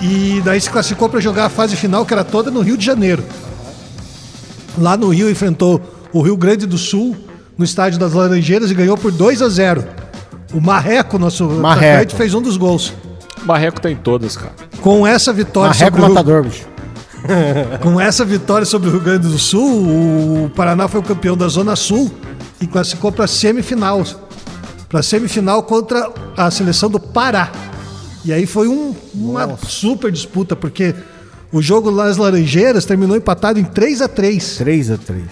E 0.00 0.40
daí 0.44 0.60
se 0.60 0.70
classificou 0.70 1.08
para 1.08 1.20
jogar 1.20 1.46
a 1.46 1.48
fase 1.48 1.74
final, 1.76 2.04
que 2.04 2.12
era 2.12 2.22
toda 2.24 2.50
no 2.50 2.60
Rio 2.60 2.76
de 2.76 2.84
Janeiro. 2.84 3.22
Lá 4.78 4.96
no 4.96 5.08
Rio 5.08 5.30
enfrentou 5.30 5.80
o 6.12 6.20
Rio 6.22 6.36
Grande 6.36 6.66
do 6.66 6.76
Sul 6.78 7.16
no 7.56 7.64
estádio 7.64 7.98
das 7.98 8.12
Laranjeiras 8.12 8.70
e 8.70 8.74
ganhou 8.74 8.96
por 8.96 9.10
2 9.10 9.40
a 9.42 9.48
0. 9.48 9.84
O 10.52 10.60
Marreco, 10.60 11.18
nosso 11.18 11.44
Marreco. 11.48 11.86
atacante, 11.96 12.14
fez 12.14 12.34
um 12.34 12.42
dos 12.42 12.56
gols. 12.56 12.92
Marreco 13.44 13.80
tá 13.80 13.90
em 13.90 13.96
todas, 13.96 14.36
cara. 14.36 14.52
Com 14.80 15.06
essa 15.06 15.32
vitória 15.32 15.68
Marreco 15.70 15.84
sobre 15.96 16.00
o 16.00 16.04
Rio, 16.04 16.14
matador, 16.14 16.42
bicho. 16.44 16.66
com 17.82 18.00
essa 18.00 18.24
vitória 18.24 18.64
sobre 18.66 18.88
o 18.88 18.92
Rio 18.92 19.00
Grande 19.00 19.28
do 19.28 19.38
Sul, 19.38 20.44
o 20.44 20.50
Paraná 20.54 20.88
foi 20.88 21.00
o 21.00 21.02
campeão 21.02 21.36
da 21.36 21.48
Zona 21.48 21.74
Sul 21.74 22.10
e 22.60 22.66
classificou 22.66 23.12
para 23.12 23.26
semifinal. 23.26 24.02
Para 24.88 25.02
semifinal 25.02 25.62
contra 25.62 26.10
a 26.36 26.50
seleção 26.50 26.88
do 26.90 26.98
Pará. 27.00 27.50
E 28.24 28.32
aí 28.32 28.46
foi 28.46 28.68
um- 28.68 28.94
uma 29.14 29.46
Nossa. 29.46 29.66
super 29.66 30.10
disputa, 30.10 30.56
porque 30.56 30.94
o 31.52 31.60
jogo 31.62 31.90
lá 31.90 32.06
nas 32.06 32.16
Laranjeiras 32.16 32.84
terminou 32.84 33.16
empatado 33.16 33.58
em 33.58 33.64
3 33.64 34.00
a 34.02 34.08
3 34.08 34.56
3 34.56 34.90
a 34.90 34.96
3 34.96 35.24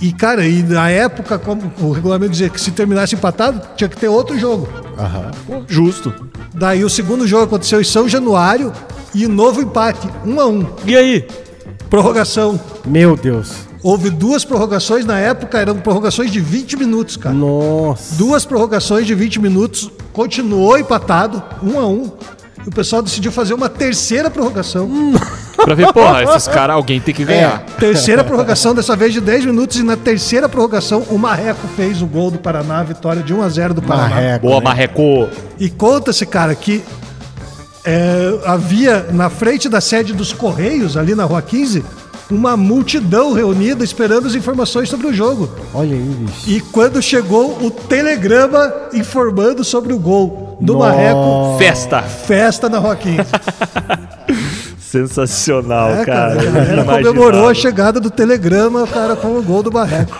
E, 0.00 0.12
cara, 0.12 0.46
e 0.46 0.62
na 0.62 0.88
época, 0.88 1.38
como 1.40 1.72
o 1.80 1.90
regulamento 1.90 2.30
dizia 2.30 2.48
que 2.48 2.60
se 2.60 2.70
terminasse 2.70 3.16
empatado, 3.16 3.60
tinha 3.76 3.88
que 3.88 3.96
ter 3.96 4.06
outro 4.06 4.38
jogo. 4.38 4.68
Aham. 4.96 5.30
Justo. 5.66 6.12
Daí 6.54 6.84
o 6.84 6.88
segundo 6.90 7.26
jogo 7.26 7.44
aconteceu 7.44 7.80
em 7.80 7.84
São 7.84 8.08
Januário 8.08 8.72
e 9.12 9.26
novo 9.26 9.60
empate, 9.60 10.08
1 10.24 10.40
a 10.40 10.46
1 10.46 10.66
E 10.86 10.96
aí? 10.96 11.26
Prorrogação. 11.90 12.60
Meu 12.86 13.16
Deus. 13.16 13.52
Houve 13.82 14.10
duas 14.10 14.44
prorrogações 14.44 15.04
na 15.04 15.18
época, 15.18 15.58
eram 15.58 15.76
prorrogações 15.76 16.30
de 16.30 16.40
20 16.40 16.76
minutos, 16.76 17.16
cara. 17.16 17.34
Nossa. 17.34 18.16
Duas 18.16 18.44
prorrogações 18.44 19.06
de 19.06 19.14
20 19.14 19.40
minutos, 19.40 19.90
continuou 20.12 20.76
empatado, 20.78 21.42
um 21.62 21.78
a 21.78 21.86
um. 21.86 22.10
o 22.66 22.70
pessoal 22.70 23.02
decidiu 23.02 23.30
fazer 23.30 23.54
uma 23.54 23.68
terceira 23.68 24.30
prorrogação. 24.30 24.88
Pra 25.56 25.74
ver, 25.74 25.92
porra, 25.92 26.22
esses 26.22 26.48
caras, 26.48 26.76
alguém 26.76 27.00
tem 27.00 27.14
que 27.14 27.24
ganhar. 27.24 27.64
Terceira 27.78 28.22
prorrogação, 28.24 28.74
dessa 28.74 28.94
vez 28.96 29.12
de 29.12 29.20
10 29.20 29.46
minutos, 29.46 29.76
e 29.78 29.82
na 29.82 29.96
terceira 29.96 30.48
prorrogação, 30.48 31.04
o 31.08 31.18
Marreco 31.18 31.66
fez 31.76 32.02
o 32.02 32.06
gol 32.06 32.30
do 32.30 32.38
Paraná, 32.38 32.80
a 32.80 32.84
vitória 32.84 33.22
de 33.22 33.32
1 33.32 33.42
a 33.42 33.48
0 33.48 33.74
do 33.74 33.82
Paraná. 33.82 34.08
Marreco. 34.08 34.46
Boa, 34.46 34.58
né? 34.58 34.64
Marreco. 34.64 35.28
E 35.58 35.70
conta-se, 35.70 36.26
cara, 36.26 36.54
que 36.54 36.82
é, 37.84 38.38
havia 38.44 39.06
na 39.12 39.30
frente 39.30 39.68
da 39.68 39.80
sede 39.80 40.12
dos 40.12 40.32
Correios, 40.32 40.96
ali 40.96 41.14
na 41.14 41.24
Rua 41.24 41.40
15, 41.40 41.84
uma 42.30 42.56
multidão 42.56 43.32
reunida 43.32 43.82
esperando 43.84 44.26
as 44.26 44.34
informações 44.34 44.88
sobre 44.88 45.06
o 45.06 45.12
jogo. 45.14 45.48
Olha 45.72 45.94
aí, 45.94 46.00
bicho. 46.00 46.50
E 46.50 46.60
quando 46.60 47.00
chegou 47.00 47.58
o 47.62 47.70
telegrama 47.70 48.72
informando 48.92 49.64
sobre 49.64 49.92
o 49.92 49.98
gol 49.98 50.56
do 50.60 50.74
Nossa. 50.74 50.88
Marreco, 50.90 51.56
Festa. 51.58 52.02
festa 52.02 52.68
na 52.68 52.80
15. 52.96 53.18
Sensacional, 54.78 55.90
É, 55.90 56.04
cara. 56.04 56.36
cara, 56.36 56.48
a 56.48 56.52
galera 56.64 56.84
comemorou 56.84 57.48
a 57.48 57.54
chegada 57.54 58.00
do 58.00 58.10
telegrama, 58.10 58.86
cara, 58.86 59.14
com 59.16 59.36
o 59.38 59.42
gol 59.42 59.62
do 59.62 59.70
Marreco. 59.70 60.16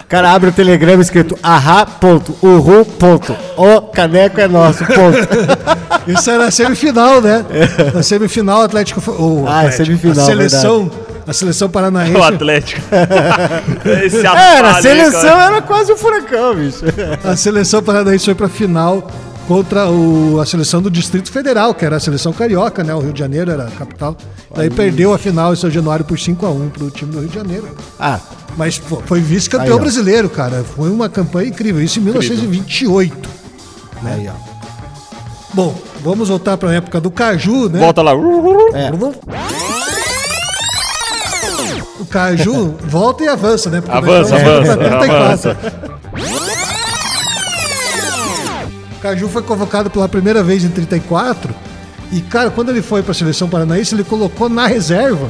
O 0.00 0.06
cara 0.06 0.30
abre 0.32 0.50
o 0.50 0.52
telegrama 0.52 1.02
escrito 1.02 1.36
ahá, 1.42 1.84
ponto, 1.84 2.36
uhu, 2.40 2.84
ponto. 2.84 3.34
O 3.56 3.80
caneco 3.82 4.40
é 4.40 4.46
nosso, 4.46 4.84
ponto. 4.84 5.18
Isso 6.06 6.30
era 6.30 6.46
a 6.46 6.50
semifinal, 6.50 7.20
né? 7.20 7.44
Na 7.92 8.02
semifinal, 8.02 8.60
o 8.60 8.64
Atlético. 8.64 9.00
foi- 9.00 9.14
O 9.16 9.44
Ah, 9.48 9.64
é 9.64 9.68
Atlético, 9.68 9.84
semifinal, 9.86 10.22
A 10.24 10.26
seleção, 10.28 10.90
a 11.26 11.32
seleção 11.32 11.68
paranaense. 11.68 12.16
O 12.18 12.22
Atlético. 12.22 12.80
Esse 14.04 14.18
Era, 14.26 14.70
a 14.70 14.82
seleção 14.82 15.40
era 15.40 15.62
quase 15.62 15.92
um 15.92 15.96
furacão, 15.96 16.54
bicho. 16.54 16.80
A 17.24 17.36
seleção 17.36 17.82
paranaense 17.82 18.24
foi 18.24 18.34
pra 18.34 18.48
final 18.48 19.08
contra 19.48 19.86
o- 19.90 20.40
a 20.40 20.46
seleção 20.46 20.80
do 20.80 20.90
Distrito 20.90 21.30
Federal, 21.30 21.74
que 21.74 21.84
era 21.84 21.96
a 21.96 22.00
seleção 22.00 22.32
carioca, 22.32 22.82
né? 22.82 22.94
O 22.94 23.00
Rio 23.00 23.12
de 23.12 23.18
Janeiro 23.18 23.50
era 23.50 23.64
a 23.64 23.70
capital. 23.70 24.16
Daí 24.54 24.70
perdeu 24.70 25.12
a 25.12 25.18
final 25.18 25.52
em 25.52 25.56
São 25.56 25.70
Januário 25.70 26.02
por 26.04 26.16
5x1 26.16 26.70
pro 26.70 26.90
time 26.90 27.12
do 27.12 27.20
Rio 27.20 27.28
de 27.28 27.34
Janeiro. 27.34 27.68
Ah, 28.00 28.18
Mas 28.56 28.78
pô, 28.78 29.02
foi 29.04 29.20
vice-campeão 29.20 29.74
Aí, 29.74 29.78
ó. 29.80 29.82
brasileiro, 29.82 30.30
cara. 30.30 30.64
Foi 30.76 30.88
uma 30.90 31.08
campanha 31.10 31.48
incrível. 31.50 31.82
Isso 31.82 31.98
em 31.98 32.02
1928. 32.04 33.28
aí, 34.04 34.28
ó. 34.30 34.54
Bom, 35.52 35.74
vamos 36.02 36.28
voltar 36.30 36.56
pra 36.56 36.72
época 36.72 37.00
do 37.00 37.10
Caju, 37.10 37.68
né? 37.68 37.80
Volta 37.80 38.00
lá. 38.00 38.12
É. 38.74 38.90
O 42.00 42.04
Caju 42.06 42.76
volta 42.82 43.22
e 43.24 43.28
avança, 43.28 43.70
né? 43.70 43.80
Porque 43.80 43.96
Avança, 43.96 44.34
avança, 44.36 44.76
pra 44.76 44.88
34. 44.98 45.50
avança. 45.50 45.56
O 48.96 49.00
Caju 49.00 49.28
foi 49.28 49.42
convocado 49.42 49.90
pela 49.90 50.08
primeira 50.08 50.42
vez 50.42 50.64
em 50.64 50.68
34 50.70 51.54
e, 52.12 52.20
cara, 52.20 52.50
quando 52.50 52.70
ele 52.70 52.82
foi 52.82 53.02
para 53.02 53.12
a 53.12 53.14
seleção 53.14 53.48
paranaense, 53.48 53.94
ele 53.94 54.04
colocou 54.04 54.48
na 54.48 54.66
reserva 54.66 55.28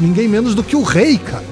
ninguém 0.00 0.28
menos 0.28 0.54
do 0.54 0.62
que 0.62 0.74
o 0.76 0.82
Rei, 0.82 1.18
cara. 1.18 1.44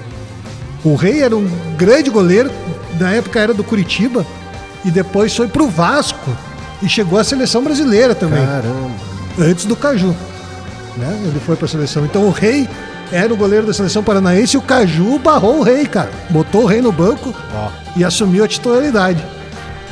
O 0.85 0.95
Rei 0.95 1.23
era 1.23 1.37
um 1.37 1.49
grande 1.77 2.11
goleiro, 2.11 2.51
na 2.99 3.13
época 3.13 3.39
era 3.39 3.53
do 3.55 3.63
Curitiba 3.63 4.25
e 4.85 4.91
depois 4.91 5.37
foi 5.37 5.47
pro 5.49 5.69
Vasco 5.69 6.31
e 6.83 6.89
chegou 6.89 7.19
à 7.19 7.25
seleção 7.25 7.63
brasileira 7.63 8.15
também, 8.15 8.45
Caramba. 8.45 8.91
antes 9.39 9.65
do 9.67 9.77
Caju. 9.77 10.15
Né? 10.97 11.21
Ele 11.27 11.41
foi 11.45 11.55
para 11.57 11.67
a 11.67 11.69
seleção. 11.69 12.05
Então 12.05 12.27
o 12.27 12.31
Rei 12.31 12.69
era 13.13 13.33
o 13.33 13.37
goleiro 13.37 13.67
da 13.67 13.73
seleção 13.73 14.03
paranaense 14.03 14.57
e 14.57 14.59
o 14.59 14.63
Caju 14.63 15.19
barrou 15.19 15.59
o 15.59 15.63
Rei, 15.63 15.85
cara. 15.87 16.11
Botou 16.29 16.63
o 16.63 16.67
Rei 16.67 16.81
no 16.81 16.93
banco 16.93 17.35
Ó. 17.55 17.69
e 17.97 18.05
assumiu 18.05 18.45
a 18.45 18.49
titularidade. 18.49 19.25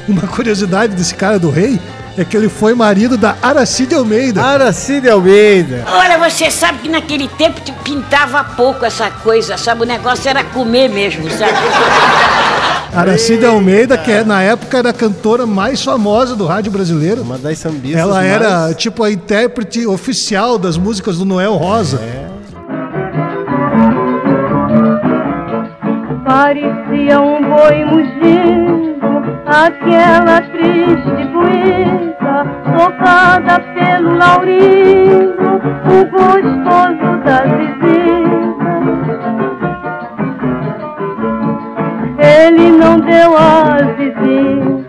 Uma 0.06 0.22
curiosidade 0.22 0.94
desse 0.94 1.14
cara 1.14 1.38
do 1.38 1.50
Rei 1.50 1.78
é 2.16 2.24
que 2.24 2.36
ele 2.36 2.48
foi 2.48 2.74
marido 2.74 3.16
da 3.16 3.36
Aracide 3.42 3.94
Almeida. 3.94 4.42
Aracide 4.42 5.08
Almeida. 5.08 5.84
Olha, 5.86 6.18
você 6.18 6.50
sabe 6.50 6.78
que 6.78 6.88
naquele 6.88 7.28
tempo 7.28 7.60
te 7.60 7.72
pintava 7.84 8.42
pouco 8.42 8.84
essa 8.84 9.10
coisa, 9.10 9.56
sabe? 9.56 9.82
O 9.82 9.86
negócio 9.86 10.28
era 10.28 10.42
comer 10.42 10.88
mesmo, 10.88 11.28
sabe? 11.30 11.52
Aracide 12.94 13.44
Almeida, 13.44 13.98
que 13.98 14.10
é, 14.10 14.24
na 14.24 14.42
época 14.42 14.78
era 14.78 14.90
a 14.90 14.92
cantora 14.92 15.46
mais 15.46 15.82
famosa 15.84 16.34
do 16.34 16.46
rádio 16.46 16.72
brasileiro. 16.72 17.22
Uma 17.22 17.36
das 17.38 17.58
sambistas 17.58 18.00
Ela 18.00 18.24
era 18.24 18.50
mais- 18.60 18.76
tipo 18.76 19.02
a 19.04 19.12
intérprete 19.12 19.86
oficial 19.86 20.58
das 20.58 20.76
músicas 20.78 21.18
do 21.18 21.24
Noel 21.24 21.54
Rosa. 21.54 22.00
Parecia 26.48 27.20
um 27.20 27.42
boi 27.42 27.84
mugindo, 27.84 28.96
aquela 29.44 30.40
triste 30.40 31.28
poesia, 31.30 32.16
tocada 32.74 33.60
pelo 33.74 34.16
laurindo, 34.16 35.60
o 35.84 36.06
gostoso 36.06 37.18
da 37.22 37.42
vizinha. 37.54 38.48
Ele 42.18 42.70
não 42.70 42.98
deu 42.98 43.36
à 43.36 43.76
vizinha 43.98 44.86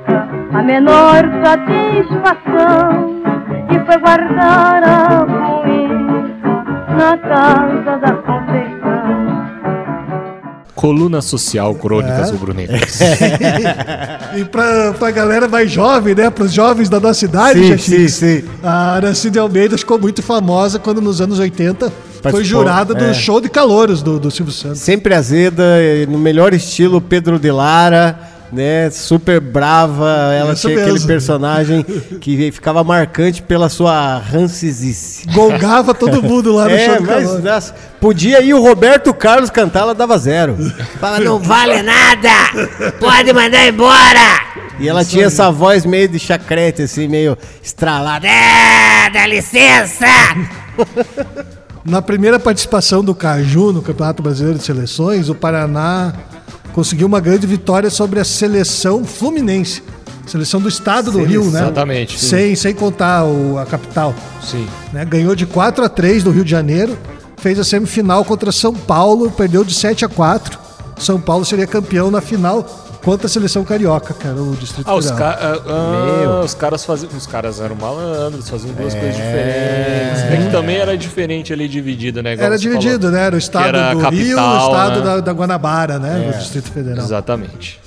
a 0.54 0.64
menor 0.64 1.26
satisfação 1.44 3.22
e 3.70 3.80
foi 3.86 3.98
guardar 3.98 4.82
a 4.82 5.26
poesia 5.26 6.38
na 6.96 7.18
casa 7.18 7.98
da. 7.98 8.19
Coluna 10.80 11.22
Social 11.22 11.72
É. 11.72 11.82
Crônicas 11.82 12.32
Rubro-Negras. 12.32 13.00
E 14.38 14.46
pra, 14.46 14.94
pra 14.94 15.10
galera 15.12 15.48
mais 15.48 15.72
jovem, 15.72 16.14
né? 16.14 16.30
Para 16.30 16.44
os 16.46 16.54
jovens 16.54 16.88
da 16.88 17.00
nossa 17.00 17.26
idade, 17.26 17.60
Sim, 17.60 17.78
sim, 17.78 18.08
sim. 18.08 18.44
a 18.64 18.94
Aracide 18.94 19.40
Almeida 19.40 19.76
ficou 19.78 19.98
muito 20.00 20.22
famosa 20.22 20.78
quando 20.78 21.02
nos 21.02 21.20
anos 21.20 21.40
80 21.40 21.90
foi 21.90 22.22
Participou, 22.22 22.44
jurada 22.44 22.94
do 22.94 23.04
é. 23.06 23.14
show 23.14 23.42
de 23.42 23.50
calouros 23.50 24.04
do, 24.04 24.20
do 24.20 24.30
Silvio 24.30 24.54
Santos. 24.54 24.80
Sempre 24.80 25.16
azeda, 25.16 25.64
no 26.08 26.20
melhor 26.20 26.54
estilo 26.54 27.02
Pedro 27.02 27.40
de 27.40 27.50
Lara, 27.52 28.20
né? 28.52 28.90
Super 28.90 29.40
brava. 29.40 30.08
Ela 30.34 30.54
Isso 30.54 30.68
tinha 30.68 30.78
aquele 30.80 30.94
mesmo. 30.94 31.08
personagem 31.08 31.84
que 32.20 32.52
ficava 32.52 32.84
marcante 32.84 33.42
pela 33.42 33.70
sua 33.70 34.18
rancizice. 34.18 35.28
Golgava 35.28 35.94
todo 35.94 36.22
mundo 36.22 36.54
lá 36.54 36.66
no 36.66 36.70
show 36.78 36.94
É, 36.96 36.98
de 36.98 37.04
mas 37.04 37.44
nossa, 37.44 37.76
podia 38.00 38.42
ir 38.42 38.54
o 38.54 38.62
Roberto 38.62 39.14
Carlos 39.14 39.50
cantar, 39.50 39.82
ela 39.82 39.96
dava 39.96 40.18
zero. 40.18 40.58
Fala, 41.00 41.20
não 41.20 41.40
vale 41.40 41.82
nada! 41.82 42.30
Pode 43.00 43.32
mandar 43.34 43.68
embora! 43.68 44.42
E 44.80 44.88
ela 44.88 45.04
tinha 45.04 45.26
essa 45.26 45.52
voz 45.52 45.86
meio 45.86 46.08
de 46.08 46.18
chacrete, 46.18 46.84
assim, 46.84 47.08
meio 47.08 47.38
estralada. 47.62 48.26
É, 48.28 49.10
dá 49.12 49.28
licença! 49.28 50.06
Na 51.84 52.02
primeira 52.02 52.40
participação 52.40 53.04
do 53.04 53.16
Caju 53.16 53.72
no 53.74 53.82
Campeonato 53.82 54.22
Brasileiro 54.22 54.58
de 54.58 54.64
Seleções, 54.64 55.28
o 55.30 55.36
Paraná 55.36 56.14
conseguiu 56.74 57.08
uma 57.08 57.20
grande 57.20 57.46
vitória 57.48 57.90
sobre 57.90 58.20
a 58.20 58.24
seleção 58.24 59.04
fluminense. 59.04 59.82
Seleção 60.26 60.62
do 60.62 60.70
estado 60.70 61.12
do 61.12 61.24
Rio, 61.24 61.44
né? 61.46 61.60
Exatamente. 61.62 62.20
Sem, 62.20 62.56
sem 62.56 62.74
contar 62.74 63.26
o- 63.26 63.58
a 63.58 63.66
capital. 63.66 64.14
Sim. 64.44 64.68
né? 64.94 65.04
Ganhou 65.04 65.36
de 65.36 65.46
4 65.46 65.84
a 65.84 65.90
3 65.90 66.24
do 66.24 66.30
Rio 66.32 66.44
de 66.46 66.52
Janeiro, 66.52 66.98
fez 67.38 67.58
a 67.60 67.64
semifinal 67.64 68.24
contra 68.24 68.52
São 68.52 68.74
Paulo, 68.74 69.32
perdeu 69.32 69.64
de 69.64 69.74
7 69.74 70.06
a 70.06 70.10
4. 70.10 70.60
São 71.00 71.20
Paulo 71.20 71.44
seria 71.46 71.66
campeão 71.66 72.12
na 72.12 72.22
final 72.22 72.89
contra 73.04 73.28
a 73.28 73.30
seleção 73.30 73.64
carioca, 73.64 74.14
que 74.14 74.28
era 74.28 74.36
o 74.42 74.56
Distrito 74.56 74.88
Ah, 74.90 74.96
os, 74.96 75.10
Federal. 75.10 75.34
ca- 75.34 75.40
ah, 75.42 75.62
ah, 76.40 76.42
os 76.44 76.54
caras 76.54 76.84
faziam. 76.86 77.10
Os 77.16 77.26
caras 77.26 77.60
eram 77.60 77.76
malandros, 77.76 78.50
faziam 78.50 78.74
duas 78.74 78.94
coisas 78.94 79.16
diferentes. 79.16 80.22
É 80.24 80.42
que 80.46 80.52
também 80.52 80.78
era 80.78 80.98
diferente 80.98 81.52
ali 81.54 81.68
dividido, 81.68 82.22
né? 82.22 82.34
igual 82.34 82.48
Era 82.48 82.58
dividido, 82.58 83.08
falou. 83.08 83.12
né? 83.12 83.26
Era 83.26 83.36
o 83.36 83.40
estado 83.40 83.68
era 83.68 83.94
do 83.94 84.00
Rio 84.10 84.22
e 84.28 84.34
o 84.34 84.38
capital, 84.38 84.68
estado 84.72 85.00
né? 85.00 85.06
da, 85.06 85.20
da 85.22 85.32
Guanabara, 85.32 86.00
né? 86.00 86.32
Do 86.32 86.38
Distrito 86.38 86.72
Federal. 86.72 87.04
Exatamente. 87.06 87.80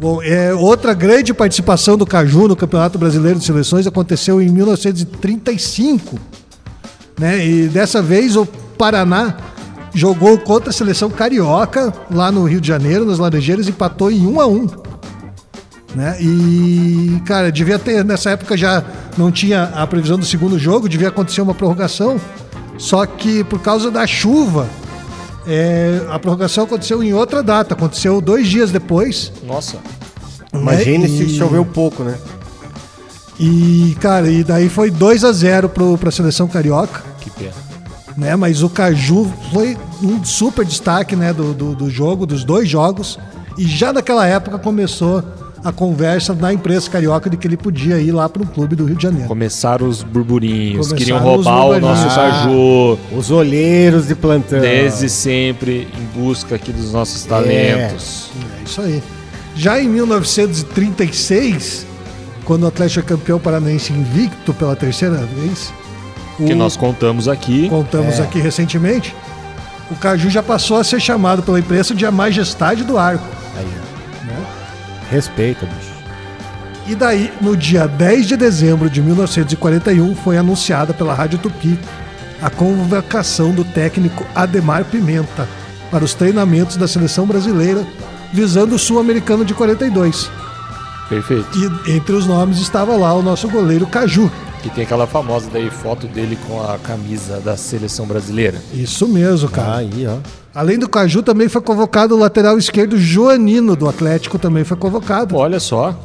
Bom, 0.00 0.20
é, 0.22 0.52
outra 0.52 0.94
grande 0.94 1.32
participação 1.32 1.96
do 1.96 2.04
Caju 2.04 2.48
no 2.48 2.56
Campeonato 2.56 2.98
Brasileiro 2.98 3.38
de 3.38 3.44
Seleções 3.44 3.86
aconteceu 3.86 4.42
em 4.42 4.48
1935. 4.48 6.18
Né? 7.18 7.46
E 7.46 7.68
dessa 7.68 8.02
vez 8.02 8.34
o 8.36 8.44
Paraná 8.44 9.36
jogou 9.94 10.38
contra 10.38 10.70
a 10.70 10.72
seleção 10.72 11.10
carioca 11.10 11.92
lá 12.10 12.30
no 12.32 12.44
Rio 12.44 12.60
de 12.60 12.68
Janeiro, 12.68 13.04
nas 13.04 13.18
Laranjeiras, 13.18 13.68
empatou 13.68 14.10
em 14.10 14.26
1 14.26 14.40
a 14.40 14.46
1 14.46 14.66
né? 15.94 16.16
E, 16.20 17.20
cara, 17.26 17.52
devia 17.52 17.78
ter, 17.78 18.02
nessa 18.04 18.30
época 18.30 18.56
já 18.56 18.82
não 19.18 19.30
tinha 19.30 19.64
a 19.74 19.86
previsão 19.86 20.18
do 20.18 20.24
segundo 20.24 20.58
jogo, 20.58 20.88
devia 20.88 21.08
acontecer 21.08 21.42
uma 21.42 21.54
prorrogação, 21.54 22.18
só 22.78 23.04
que 23.04 23.44
por 23.44 23.60
causa 23.60 23.90
da 23.90 24.06
chuva, 24.06 24.66
é, 25.46 26.00
a 26.10 26.18
prorrogação 26.18 26.64
aconteceu 26.64 27.02
em 27.02 27.12
outra 27.12 27.42
data, 27.42 27.74
aconteceu 27.74 28.20
dois 28.22 28.48
dias 28.48 28.70
depois. 28.70 29.30
Nossa. 29.44 29.76
Imagine 30.54 31.08
né? 31.08 31.08
se 31.08 31.24
E- 31.24 31.38
choveu 31.38 31.64
pouco, 31.64 32.02
né? 32.02 32.16
E, 33.38 33.96
cara, 34.00 34.30
e 34.30 34.44
daí 34.44 34.68
foi 34.68 34.90
2 34.90 35.24
a 35.24 35.32
0 35.32 35.68
pro, 35.68 35.98
pra 35.98 36.10
seleção 36.10 36.46
carioca, 36.48 37.02
Que 37.20 37.28
pena. 37.30 37.52
Né? 38.16 38.36
Mas 38.36 38.62
o 38.62 38.68
Caju 38.68 39.30
foi 39.52 39.76
um 40.02 40.22
super 40.24 40.64
destaque, 40.64 41.14
né, 41.16 41.32
do, 41.32 41.52
do, 41.54 41.74
do 41.74 41.90
jogo, 41.90 42.26
dos 42.26 42.44
dois 42.44 42.68
jogos. 42.68 43.18
E 43.58 43.64
já 43.66 43.92
naquela 43.92 44.26
época 44.26 44.58
começou 44.58 45.22
a 45.64 45.70
conversa 45.70 46.34
na 46.34 46.52
imprensa 46.52 46.90
carioca 46.90 47.30
de 47.30 47.36
que 47.36 47.46
ele 47.46 47.56
podia 47.56 47.96
ir 47.98 48.10
lá 48.10 48.28
para 48.28 48.42
um 48.42 48.46
clube 48.46 48.74
do 48.74 48.84
Rio 48.84 48.96
de 48.96 49.02
Janeiro. 49.04 49.28
Começaram 49.28 49.86
os 49.86 50.02
burburinhos, 50.02 50.88
Começaram 50.88 50.96
queriam 50.98 51.18
roubar 51.20 51.66
o 51.66 51.80
nosso 51.80 52.06
Ah. 52.08 52.14
caju. 52.16 52.98
Os 53.16 53.30
olheiros 53.30 54.08
de 54.08 54.14
plantão. 54.16 54.58
Desde 54.60 55.08
sempre 55.08 55.86
em 55.96 56.20
busca 56.20 56.56
aqui 56.56 56.72
dos 56.72 56.92
nossos 56.92 57.24
talentos. 57.24 58.30
É 58.60 58.64
isso 58.64 58.80
aí. 58.80 59.02
Já 59.54 59.80
em 59.80 59.88
1936, 59.88 61.86
quando 62.44 62.64
o 62.64 62.66
Atlético 62.66 63.00
é 63.00 63.02
campeão 63.16 63.38
paranaense 63.38 63.92
invicto 63.92 64.52
pela 64.54 64.74
terceira 64.74 65.16
vez, 65.16 65.72
Que 66.36 66.52
o- 66.52 66.56
nós 66.56 66.76
contamos 66.76 67.28
aqui. 67.28 67.68
contamos 67.68 68.18
É. 68.18 68.22
aqui 68.22 68.38
recentemente, 68.40 69.14
o 69.90 69.94
Caju 69.94 70.30
já 70.30 70.42
passou 70.42 70.78
a 70.78 70.84
ser 70.84 71.00
chamado 71.00 71.42
pela 71.42 71.58
imprensa 71.60 71.94
de 71.94 72.04
a 72.06 72.10
majestade 72.10 72.84
do 72.84 72.96
arco. 72.98 73.26
Aí, 73.56 73.66
ó. 74.28 75.10
Respeita, 75.10 75.66
bicho. 75.66 75.92
E 76.86 76.94
daí, 76.94 77.32
no 77.40 77.56
dia 77.56 77.86
10 77.86 78.26
de 78.26 78.36
dezembro 78.36 78.90
de 78.90 79.00
1941, 79.02 80.14
foi 80.16 80.36
anunciada 80.36 80.92
pela 80.92 81.14
Rádio 81.14 81.38
Tupi 81.38 81.78
a 82.40 82.50
convocação 82.50 83.52
do 83.52 83.62
técnico 83.64 84.24
Ademar 84.34 84.84
Pimenta 84.84 85.46
para 85.92 86.02
os 86.04 86.12
treinamentos 86.14 86.76
da 86.76 86.88
seleção 86.88 87.24
brasileira, 87.26 87.84
visando 88.32 88.74
o 88.74 88.78
Sul-Americano 88.78 89.44
de 89.44 89.54
42. 89.54 90.28
Perfeito. 91.08 91.46
E 91.86 91.92
entre 91.92 92.14
os 92.16 92.26
nomes 92.26 92.58
estava 92.58 92.96
lá 92.96 93.12
o 93.14 93.22
nosso 93.22 93.48
goleiro 93.48 93.86
Caju. 93.86 94.30
Que 94.62 94.70
tem 94.70 94.84
aquela 94.84 95.06
famosa 95.06 95.48
daí 95.52 95.68
foto 95.70 96.06
dele 96.06 96.38
com 96.46 96.60
a 96.62 96.78
camisa 96.78 97.40
da 97.40 97.56
seleção 97.56 98.06
brasileira. 98.06 98.58
Isso 98.72 99.08
mesmo, 99.08 99.48
cara. 99.48 99.76
Aí, 99.78 100.06
ó. 100.06 100.18
Além 100.54 100.78
do 100.78 100.88
Caju, 100.88 101.22
também 101.22 101.48
foi 101.48 101.60
convocado 101.62 102.14
o 102.14 102.18
lateral 102.18 102.56
esquerdo 102.58 102.96
Joanino 102.98 103.74
do 103.74 103.88
Atlético, 103.88 104.38
também 104.38 104.62
foi 104.64 104.76
convocado. 104.76 105.34
Olha 105.36 105.58
só. 105.58 105.98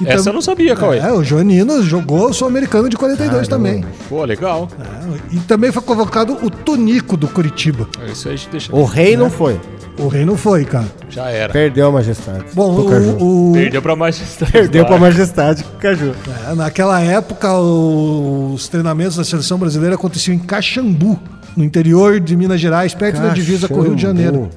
E 0.00 0.08
Essa 0.08 0.24
tam- 0.24 0.30
eu 0.32 0.34
não 0.34 0.42
sabia, 0.42 0.74
Cauê. 0.74 0.98
É, 0.98 1.12
o 1.12 1.22
Joanino 1.22 1.80
jogou 1.82 2.28
o 2.28 2.32
Sul-Americano 2.34 2.88
de 2.88 2.96
42 2.96 3.46
também. 3.46 3.84
Pô, 4.08 4.24
legal. 4.24 4.68
É, 4.80 5.36
e 5.36 5.38
também 5.40 5.70
foi 5.70 5.82
convocado 5.82 6.36
o 6.42 6.50
Tonico 6.50 7.16
do 7.16 7.28
Curitiba. 7.28 7.88
Isso 8.10 8.26
aí 8.28 8.34
a 8.34 8.36
gente 8.36 8.48
deixa. 8.50 8.74
O 8.74 8.84
rei 8.84 9.16
não 9.16 9.30
foi. 9.30 9.60
O 9.98 10.08
rei 10.08 10.24
não 10.24 10.36
foi, 10.36 10.64
cara. 10.64 10.86
Já 11.08 11.28
era. 11.30 11.52
Perdeu 11.52 11.86
a 11.88 11.92
majestade. 11.92 12.44
Bom, 12.52 12.84
Pro 12.84 13.00
o, 13.24 13.50
o- 13.50 13.52
Perdeu 13.54 13.80
pra 13.80 13.94
majestade. 13.94 14.50
Perdeu 14.52 14.84
pra 14.84 14.98
majestade 14.98 15.62
com 15.62 15.76
o 15.76 15.80
Caju. 15.80 16.12
é, 16.50 16.54
naquela 16.54 17.00
época 17.00 17.52
os 17.56 18.66
treinamentos 18.68 19.16
da 19.16 19.24
seleção 19.24 19.56
brasileira 19.58 19.94
aconteciam 19.94 20.34
em 20.34 20.38
Caxambu, 20.38 21.18
no 21.56 21.62
interior 21.62 22.18
de 22.18 22.34
Minas 22.36 22.60
Gerais, 22.60 22.92
perto 22.94 23.20
da 23.20 23.28
divisa 23.28 23.68
com 23.68 23.74
o 23.74 23.82
Rio 23.82 23.94
de 23.94 24.02
Janeiro. 24.02 24.50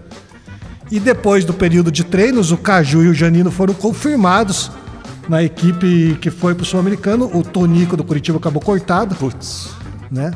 E 0.89 1.00
depois 1.00 1.46
do 1.46 1.53
período 1.53 1.91
de 1.91 2.03
treinos, 2.03 2.51
o 2.51 2.58
Caju 2.58 3.03
e 3.03 3.08
o 3.10 3.13
Janino 3.13 3.51
foram 3.51 3.74
confirmados 3.74 4.72
na 5.29 5.44
equipe 5.44 6.17
que 6.22 6.32
foi 6.32 6.56
pro 6.56 6.65
Sul-Americano. 6.65 7.29
O 7.34 7.44
Tonico 7.44 7.96
do 7.96 8.03
Curitiba 8.03 8.38
acabou 8.39 8.62
cortado, 8.62 9.13
Putz. 9.15 9.70
né? 10.10 10.32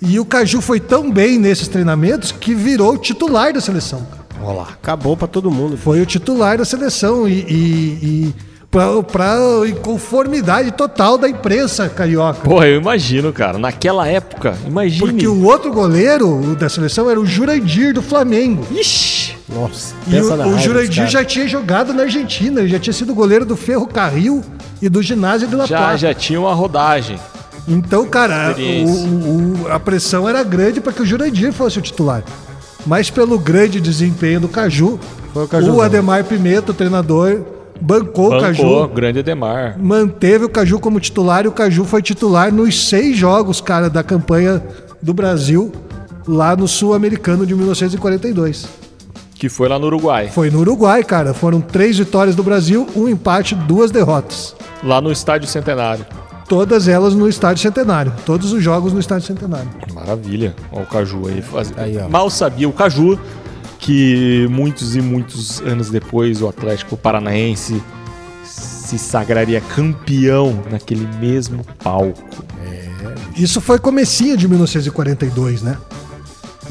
E 0.00 0.18
o 0.18 0.24
Caju 0.24 0.62
foi 0.62 0.80
tão 0.80 1.10
bem 1.10 1.38
nesses 1.38 1.68
treinamentos 1.68 2.32
que 2.32 2.54
virou 2.54 2.96
titular 2.96 3.52
da 3.52 3.60
seleção. 3.60 4.06
Olha 4.42 4.58
lá. 4.58 4.68
Acabou 4.82 5.16
pra 5.16 5.26
todo 5.28 5.50
mundo. 5.50 5.76
Foi 5.76 6.00
o 6.00 6.06
titular 6.06 6.58
da 6.58 6.64
seleção 6.64 7.28
e, 7.28 7.32
e, 7.32 7.54
e 8.02 8.34
pra, 8.70 9.02
pra 9.02 9.36
inconformidade 9.68 10.70
total 10.72 11.18
da 11.18 11.28
imprensa 11.28 11.88
carioca. 11.88 12.40
Porra, 12.48 12.66
eu 12.68 12.80
imagino, 12.80 13.32
cara. 13.32 13.58
Naquela 13.58 14.06
época, 14.06 14.56
imagine. 14.66 15.00
Porque 15.00 15.26
o 15.26 15.44
outro 15.44 15.72
goleiro 15.72 16.56
da 16.58 16.68
seleção 16.68 17.10
era 17.10 17.20
o 17.20 17.26
Jurandir 17.26 17.92
do 17.92 18.02
Flamengo. 18.02 18.66
Ixi. 18.70 19.36
Nossa, 19.48 19.94
E 20.06 20.10
pensa 20.12 20.34
o, 20.34 20.36
na 20.36 20.44
o 20.44 20.50
raiva 20.50 20.62
Jurandir 20.62 21.06
já 21.08 21.24
tinha 21.24 21.48
jogado 21.48 21.92
na 21.92 22.02
Argentina, 22.04 22.60
ele 22.60 22.68
já 22.68 22.78
tinha 22.78 22.92
sido 22.94 23.12
goleiro 23.12 23.44
do 23.44 23.56
Ferro 23.56 23.84
Carril 23.86 24.42
e 24.80 24.88
do 24.88 25.02
Ginásio 25.02 25.48
de 25.48 25.56
La 25.56 25.66
Já, 25.66 25.76
Plata. 25.78 25.98
já 25.98 26.14
tinha 26.14 26.40
uma 26.40 26.54
rodagem. 26.54 27.18
Então, 27.66 28.06
cara, 28.06 28.54
o- 28.56 29.64
o- 29.64 29.68
a 29.72 29.78
pressão 29.80 30.28
era 30.28 30.42
grande 30.44 30.80
para 30.80 30.92
que 30.92 31.02
o 31.02 31.06
Jurandir 31.06 31.52
fosse 31.52 31.78
o 31.78 31.82
titular. 31.82 32.22
Mas 32.86 33.10
pelo 33.10 33.38
grande 33.38 33.80
desempenho 33.80 34.40
do 34.40 34.48
Caju, 34.48 34.98
o 35.34 35.46
Cajuzão. 35.46 35.76
o 35.76 35.82
Ademar 35.82 36.24
Pimenta, 36.24 36.72
o 36.72 36.74
treinador, 36.74 37.40
bancou, 37.80 38.26
o 38.26 38.30
Bancou, 38.30 38.40
Caju, 38.40 38.88
grande 38.88 39.18
Edemar. 39.20 39.76
manteve 39.78 40.44
o 40.44 40.48
Caju 40.48 40.78
como 40.78 40.98
titular 41.00 41.44
e 41.44 41.48
o 41.48 41.52
Caju 41.52 41.84
foi 41.84 42.02
titular 42.02 42.52
nos 42.52 42.88
seis 42.88 43.16
jogos, 43.16 43.60
cara, 43.60 43.88
da 43.88 44.02
campanha 44.02 44.62
do 45.00 45.14
Brasil 45.14 45.72
lá 46.26 46.54
no 46.56 46.68
Sul-Americano 46.68 47.46
de 47.46 47.54
1942. 47.54 48.66
Que 49.34 49.48
foi 49.48 49.68
lá 49.68 49.78
no 49.78 49.86
Uruguai. 49.86 50.28
Foi 50.28 50.50
no 50.50 50.60
Uruguai, 50.60 51.02
cara. 51.02 51.32
Foram 51.32 51.62
três 51.62 51.96
vitórias 51.96 52.36
do 52.36 52.42
Brasil, 52.42 52.86
um 52.94 53.08
empate, 53.08 53.54
duas 53.54 53.90
derrotas. 53.90 54.54
Lá 54.82 55.00
no 55.00 55.10
Estádio 55.10 55.48
Centenário. 55.48 56.04
Todas 56.50 56.88
elas 56.88 57.14
no 57.14 57.28
Estádio 57.28 57.62
Centenário. 57.62 58.12
Todos 58.26 58.52
os 58.52 58.60
jogos 58.60 58.92
no 58.92 58.98
Estádio 58.98 59.28
Centenário. 59.28 59.70
Maravilha. 59.94 60.52
Olha 60.72 60.82
o 60.82 60.86
Caju 60.86 61.28
aí. 61.28 61.40
Faz... 61.40 61.72
Aí. 61.76 61.96
Mal 62.10 62.28
sabia 62.28 62.68
o 62.68 62.72
Caju 62.72 63.16
que 63.78 64.48
muitos 64.50 64.96
e 64.96 65.00
muitos 65.00 65.60
anos 65.60 65.90
depois 65.90 66.42
o 66.42 66.48
Atlético 66.48 66.96
Paranaense 66.96 67.80
se 68.42 68.98
sagraria 68.98 69.60
campeão 69.60 70.60
naquele 70.68 71.06
mesmo 71.20 71.64
palco. 71.84 72.44
Isso 73.36 73.60
foi 73.60 73.78
comecinho 73.78 74.36
de 74.36 74.48
1942, 74.48 75.62
né? 75.62 75.78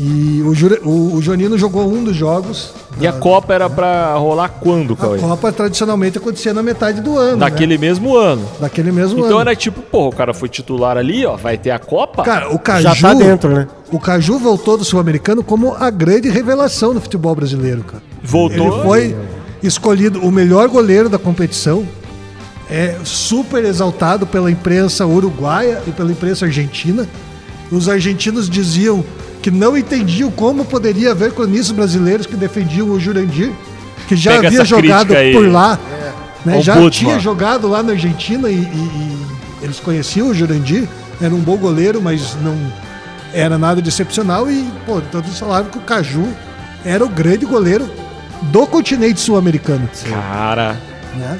E 0.01 0.41
o, 0.45 0.55
Jure- 0.55 0.79
o, 0.85 1.15
o 1.15 1.21
Jonino 1.21 1.57
jogou 1.57 1.85
um 1.91 2.01
dos 2.05 2.15
jogos. 2.15 2.73
E 3.01 3.05
a 3.07 3.11
Copa 3.11 3.53
era 3.53 3.69
pra 3.69 4.13
rolar 4.15 4.47
quando, 4.47 4.93
A 4.93 4.97
Cauê? 4.97 5.19
Copa 5.19 5.51
tradicionalmente 5.51 6.17
acontecia 6.17 6.53
na 6.53 6.63
metade 6.63 7.01
do 7.01 7.17
ano. 7.17 7.35
Naquele 7.35 7.77
né? 7.77 7.81
mesmo 7.87 8.15
ano. 8.15 8.45
Daquele 8.61 8.93
mesmo 8.93 9.19
Então 9.19 9.31
ano. 9.37 9.41
era 9.49 9.55
tipo, 9.57 9.81
porra, 9.81 10.07
o 10.07 10.15
cara 10.15 10.33
foi 10.33 10.47
titular 10.47 10.95
ali, 10.97 11.25
ó, 11.25 11.35
vai 11.35 11.57
ter 11.57 11.71
a 11.71 11.79
Copa? 11.79 12.23
Cara, 12.23 12.49
o 12.49 12.57
Caju. 12.57 12.83
Já 12.83 12.95
tá 12.95 13.13
dentro, 13.13 13.49
né? 13.53 13.67
O 13.91 13.99
Caju 13.99 14.39
voltou 14.39 14.77
do 14.77 14.85
Sul-Americano 14.85 15.43
como 15.43 15.73
a 15.77 15.89
grande 15.89 16.29
revelação 16.29 16.93
do 16.93 17.01
futebol 17.01 17.35
brasileiro, 17.35 17.83
cara. 17.83 18.01
Voltou. 18.23 18.73
Ele 18.75 18.83
foi 18.83 19.15
escolhido 19.61 20.21
o 20.21 20.31
melhor 20.31 20.69
goleiro 20.69 21.09
da 21.09 21.17
competição. 21.19 21.85
É 22.71 22.95
super 23.03 23.65
exaltado 23.65 24.25
pela 24.25 24.49
imprensa 24.49 25.05
uruguaia 25.05 25.81
e 25.87 25.91
pela 25.91 26.11
imprensa 26.11 26.45
argentina. 26.45 27.05
Os 27.69 27.89
argentinos 27.89 28.49
diziam 28.49 29.03
que 29.41 29.49
não 29.51 29.77
entendiam 29.77 30.29
como 30.31 30.65
poderia 30.65 31.11
haver 31.11 31.31
cronistas 31.31 31.71
brasileiros 31.71 32.25
que 32.25 32.35
defendiam 32.35 32.89
o 32.89 32.99
Jurandir, 32.99 33.51
que 34.07 34.15
já 34.15 34.31
Pega 34.33 34.47
havia 34.47 34.65
jogado 34.65 35.13
por 35.33 35.47
lá, 35.49 35.79
né, 36.45 36.55
Ao 36.55 36.61
já 36.61 36.73
Budman. 36.73 36.89
tinha 36.89 37.19
jogado 37.19 37.67
lá 37.67 37.81
na 37.83 37.93
Argentina 37.93 38.49
e, 38.49 38.55
e- 38.55 38.57
e 38.59 39.27
eles 39.61 39.79
conheciam 39.79 40.27
o 40.29 40.33
Jurandir, 40.33 40.87
era 41.21 41.33
um 41.33 41.39
bom 41.39 41.57
goleiro, 41.57 42.01
mas 42.01 42.35
não 42.41 42.55
era 43.33 43.57
nada 43.57 43.81
de 43.81 43.89
excepcional 43.89 44.49
e 44.49 44.65
pô, 44.85 45.01
todos 45.11 45.37
falavam 45.37 45.69
que 45.71 45.77
o 45.77 45.81
Caju 45.81 46.27
era 46.83 47.03
o 47.05 47.09
grande 47.09 47.45
goleiro 47.45 47.89
do 48.43 48.65
continente 48.65 49.19
sul-americano, 49.19 49.87
Cara, 50.09 50.77
né? 51.15 51.37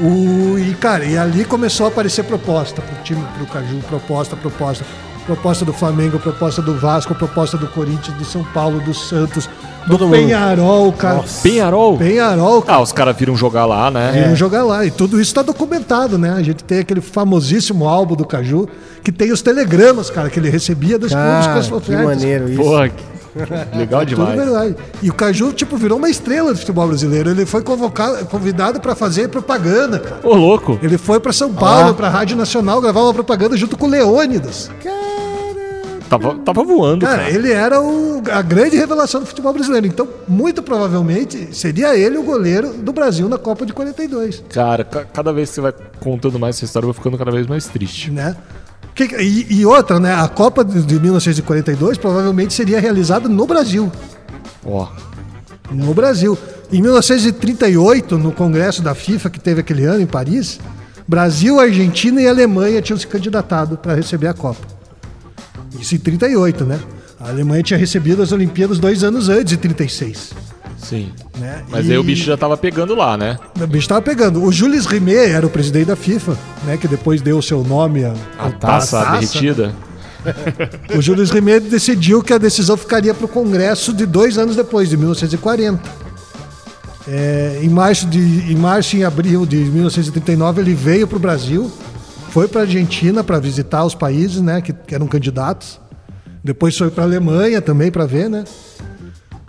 O, 0.00 0.58
e 0.58 0.74
cara, 0.80 1.04
e 1.04 1.16
ali 1.18 1.44
começou 1.44 1.84
a 1.84 1.88
aparecer 1.90 2.24
proposta 2.24 2.80
pro 2.80 3.02
time, 3.04 3.22
pro 3.36 3.46
Caju, 3.46 3.76
proposta, 3.86 4.34
proposta. 4.34 4.84
Proposta 5.26 5.64
do 5.64 5.72
Flamengo, 5.72 6.18
proposta 6.18 6.60
do 6.60 6.74
Vasco, 6.74 7.14
proposta 7.14 7.56
do 7.56 7.68
Corinthians, 7.68 8.16
do 8.16 8.24
São 8.24 8.44
Paulo, 8.52 8.80
do 8.80 8.92
Santos, 8.92 9.48
do 9.86 9.92
Todo 9.98 10.04
mundo. 10.06 10.16
Penharol, 10.16 10.92
cara. 10.92 11.24
Penharol? 11.42 11.96
Penharol, 11.98 12.62
cara. 12.62 12.78
Ah, 12.78 12.82
os 12.82 12.92
caras 12.92 13.16
viram 13.16 13.36
jogar 13.36 13.66
lá, 13.66 13.90
né? 13.90 14.12
Viram 14.12 14.36
jogar 14.36 14.62
lá. 14.64 14.84
E 14.84 14.90
tudo 14.90 15.20
isso 15.20 15.34
tá 15.34 15.42
documentado, 15.42 16.16
né? 16.18 16.30
A 16.36 16.42
gente 16.42 16.62
tem 16.64 16.78
aquele 16.80 17.00
famosíssimo 17.00 17.88
álbum 17.88 18.14
do 18.14 18.24
Caju, 18.26 18.68
que 19.02 19.10
tem 19.10 19.32
os 19.32 19.42
telegramas, 19.42 20.10
cara, 20.10 20.28
que 20.30 20.38
ele 20.38 20.50
recebia 20.50 20.98
dos 20.98 21.12
clubes 21.12 21.46
com 21.68 21.76
as 21.76 21.82
que 21.84 21.96
maneiro 21.96 22.48
isso. 22.50 22.62
Porra, 22.62 22.88
que- 22.88 23.04
legal 23.78 24.00
Tudo 24.00 24.08
demais. 24.16 24.36
verdade. 24.36 24.76
E 25.02 25.08
o 25.08 25.14
Caju, 25.14 25.52
tipo, 25.52 25.76
virou 25.76 25.98
uma 25.98 26.10
estrela 26.10 26.52
do 26.52 26.58
futebol 26.58 26.88
brasileiro. 26.88 27.30
Ele 27.30 27.46
foi 27.46 27.62
convocado, 27.62 28.26
convidado 28.26 28.80
para 28.80 28.94
fazer 28.96 29.28
propaganda, 29.28 30.00
cara. 30.00 30.20
Ô, 30.24 30.34
louco. 30.34 30.78
Ele 30.82 30.98
foi 30.98 31.20
para 31.20 31.32
São 31.32 31.52
Paulo, 31.52 31.90
Ah. 31.90 31.94
pra 31.94 32.08
Rádio 32.08 32.36
Nacional, 32.36 32.80
gravar 32.80 33.02
uma 33.02 33.14
propaganda 33.14 33.56
junto 33.56 33.76
com 33.76 33.86
o 33.86 33.88
Leônidas. 33.88 34.68
Tava, 36.10 36.34
tava 36.40 36.64
voando, 36.64 37.06
Cara, 37.06 37.22
cara. 37.22 37.30
ele 37.32 37.52
era 37.52 37.80
o- 37.80 38.20
a 38.32 38.42
grande 38.42 38.76
revelação 38.76 39.20
do 39.20 39.26
futebol 39.26 39.52
brasileiro. 39.52 39.86
Então, 39.86 40.08
muito 40.26 40.60
provavelmente, 40.62 41.48
seria 41.56 41.96
ele 41.96 42.18
o 42.18 42.22
goleiro 42.24 42.72
do 42.74 42.92
Brasil 42.92 43.28
na 43.28 43.38
Copa 43.38 43.64
de 43.64 43.72
42. 43.72 44.42
Cara, 44.52 44.82
ca- 44.84 45.04
cada 45.04 45.32
vez 45.32 45.48
que 45.50 45.54
você 45.54 45.60
vai 45.60 45.72
contando 46.00 46.36
mais 46.38 46.56
essa 46.56 46.64
história, 46.64 46.84
eu 46.84 46.92
vou 46.92 46.94
ficando 46.94 47.16
cada 47.16 47.30
vez 47.30 47.46
mais 47.46 47.66
triste. 47.68 48.10
né? 48.10 48.36
Que- 48.92 49.16
e, 49.22 49.60
e 49.60 49.64
outra, 49.64 50.00
né? 50.00 50.12
A 50.12 50.26
Copa 50.26 50.64
de, 50.64 50.82
de 50.82 50.98
1942 51.00 51.96
provavelmente 51.96 52.52
seria 52.52 52.80
realizada 52.80 53.28
no 53.28 53.46
Brasil. 53.46 53.90
Ó, 54.66 54.88
No 55.70 55.94
Brasil. 55.94 56.36
Em 56.72 56.82
1938, 56.82 58.18
no 58.18 58.32
Congresso 58.32 58.82
da 58.82 58.94
FIFA, 58.96 59.30
que 59.30 59.38
teve 59.38 59.60
aquele 59.60 59.84
ano 59.84 60.00
em 60.02 60.06
Paris, 60.06 60.58
Brasil, 61.06 61.60
Argentina 61.60 62.20
e 62.20 62.26
Alemanha 62.26 62.82
tinham 62.82 62.98
se 62.98 63.06
candidatado 63.06 63.76
para 63.78 63.94
receber 63.94 64.26
a 64.26 64.34
Copa. 64.34 64.79
Isso 65.80 65.94
em 65.94 65.98
38, 65.98 66.64
né? 66.64 66.78
A 67.18 67.28
Alemanha 67.28 67.62
tinha 67.62 67.78
recebido 67.78 68.22
as 68.22 68.32
Olimpíadas 68.32 68.78
dois 68.78 69.04
anos 69.04 69.28
antes, 69.28 69.52
em 69.52 69.56
36. 69.56 70.32
Sim. 70.78 71.12
Né? 71.38 71.62
Mas 71.68 71.86
E 71.86 71.92
aí 71.92 71.98
o 71.98 72.02
bicho 72.02 72.24
já 72.24 72.36
tava 72.36 72.56
pegando 72.56 72.94
lá, 72.94 73.16
né? 73.16 73.38
O 73.60 73.66
bicho 73.66 73.88
tava 73.88 74.00
pegando. 74.02 74.42
O 74.42 74.50
Jules 74.50 74.86
Rimet 74.86 75.30
era 75.30 75.46
o 75.46 75.50
presidente 75.50 75.86
da 75.86 75.96
FIFA, 75.96 76.36
né? 76.64 76.76
Que 76.76 76.88
depois 76.88 77.20
deu 77.20 77.38
o 77.38 77.42
seu 77.42 77.62
nome 77.62 78.04
à, 78.04 78.14
A 78.38 78.46
à 78.46 78.50
taça 78.52 79.04
derretida. 79.12 79.74
O 80.94 81.00
Jules 81.00 81.30
Rimet 81.30 81.60
decidiu 81.60 82.22
que 82.22 82.32
a 82.34 82.36
decisão 82.36 82.76
ficaria 82.76 83.14
para 83.14 83.24
o 83.24 83.28
Congresso 83.28 83.90
de 83.90 84.04
dois 84.04 84.36
anos 84.36 84.54
depois, 84.54 84.90
de 84.90 84.96
1940. 84.98 85.80
É, 87.08 87.58
em, 87.62 87.68
março 87.70 88.06
de, 88.06 88.52
em 88.52 88.54
março 88.54 88.96
e 88.96 89.04
abril 89.04 89.46
de 89.46 89.56
1939, 89.56 90.60
ele 90.60 90.74
veio 90.74 91.08
para 91.08 91.16
o 91.16 91.18
Brasil, 91.18 91.72
foi 92.30 92.48
para 92.48 92.62
a 92.62 92.64
Argentina 92.64 93.22
para 93.22 93.38
visitar 93.38 93.84
os 93.84 93.94
países 93.94 94.40
né, 94.40 94.60
que, 94.60 94.72
que 94.72 94.94
eram 94.94 95.06
candidatos. 95.06 95.80
Depois 96.42 96.76
foi 96.76 96.90
para 96.90 97.04
a 97.04 97.06
Alemanha 97.06 97.60
também 97.60 97.90
para 97.90 98.06
ver, 98.06 98.30
né? 98.30 98.44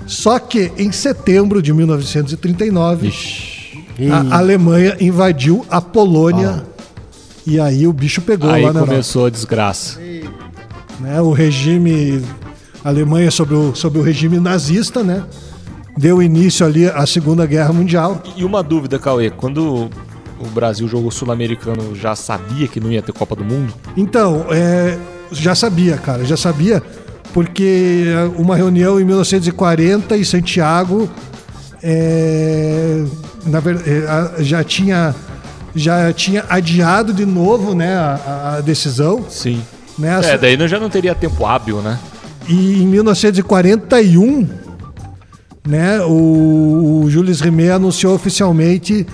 Só 0.06 0.40
que 0.40 0.72
em 0.78 0.92
setembro 0.92 1.62
de 1.62 1.72
1939, 1.72 3.14
a 4.12 4.38
Alemanha 4.38 4.98
invadiu 5.00 5.66
a 5.70 5.80
Polônia. 5.80 6.66
E 7.46 7.60
aí 7.60 7.88
o 7.88 7.94
bicho 7.94 8.22
pegou 8.22 8.50
Aí 8.50 8.64
lá 8.64 8.74
na 8.74 8.80
Europa 8.80 8.92
começou 8.92 9.26
a 9.26 9.30
desgraça. 9.30 10.00
né? 11.00 11.22
O 11.22 11.32
regime 11.32 12.22
a 12.84 12.90
Alemanha 12.90 13.30
sob 13.30 13.54
o, 13.54 13.76
sob 13.76 14.00
o 14.00 14.02
regime 14.02 14.40
nazista, 14.40 15.04
né? 15.04 15.24
Deu 15.98 16.22
início 16.22 16.66
ali 16.66 16.88
à 16.88 17.06
Segunda 17.06 17.46
Guerra 17.46 17.72
Mundial. 17.72 18.22
E 18.36 18.44
uma 18.44 18.64
dúvida, 18.64 18.98
Cauê, 18.98 19.30
quando 19.30 19.90
o 20.42 20.50
Brasil 20.50 20.88
jogou 20.88 21.12
sul-americano, 21.12 21.96
já 21.96 22.16
sabia 22.16 22.68
que 22.68 22.80
não 22.80 22.92
ia 22.92 23.02
ter 23.02 23.12
Copa 23.14 23.36
do 23.36 23.44
Mundo? 23.44 23.74
Então, 23.96 24.46
é, 24.50 24.98
já 25.32 25.56
sabia, 25.56 25.98
cara, 25.98 26.26
já 26.26 26.36
sabia, 26.36 26.82
porque 27.34 28.06
uma 28.38 28.56
reunião 28.56 29.00
em 29.00 29.06
1940 29.06 30.18
em 30.18 30.24
Santiago 30.24 31.10
é, 31.84 33.04
na 33.46 33.60
é, 33.60 34.44
já 34.44 34.64
tinha 34.64 35.16
já 35.74 36.12
tinha 36.12 36.46
adiado 36.50 37.14
de 37.14 37.26
novo, 37.26 37.74
né, 37.74 37.96
a, 37.96 38.56
a 38.58 38.62
decisão, 38.62 39.26
Sim. 39.30 39.62
né? 39.98 40.20
É, 40.24 40.38
daí 40.38 40.68
já 40.68 40.78
não 40.78 40.90
teria 40.90 41.16
tempo 41.16 41.46
hábil, 41.46 41.82
né? 41.82 41.98
E 42.48 42.84
em 42.84 42.88
1941, 42.88 44.50
né, 45.66 46.02
o, 46.02 47.04
o 47.04 47.10
Jules 47.10 47.40
Rimet 47.40 47.72
anunciou 47.72 48.14
oficialmente 48.14 49.08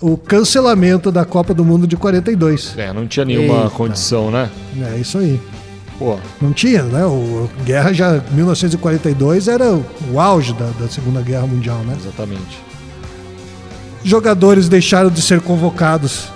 o 0.00 0.16
cancelamento 0.16 1.10
da 1.10 1.24
Copa 1.24 1.54
do 1.54 1.64
Mundo 1.64 1.86
de 1.86 1.96
42. 1.96 2.74
É, 2.76 2.92
não 2.92 3.06
tinha 3.06 3.24
nenhuma 3.24 3.58
Eita. 3.64 3.70
condição, 3.70 4.30
né? 4.30 4.50
É 4.94 4.96
isso 4.98 5.18
aí. 5.18 5.40
Pô, 5.98 6.18
Não 6.42 6.52
tinha, 6.52 6.82
né? 6.82 7.04
O 7.06 7.48
a 7.60 7.62
guerra 7.62 7.92
já 7.92 8.20
1942 8.32 9.46
era 9.46 9.72
o 10.10 10.20
auge 10.20 10.52
da, 10.52 10.66
da 10.80 10.88
Segunda 10.88 11.20
Guerra 11.20 11.46
Mundial, 11.46 11.78
né? 11.78 11.96
exatamente. 11.98 12.58
Jogadores 14.02 14.68
deixaram 14.68 15.08
de 15.08 15.22
ser 15.22 15.40
convocados 15.40 16.28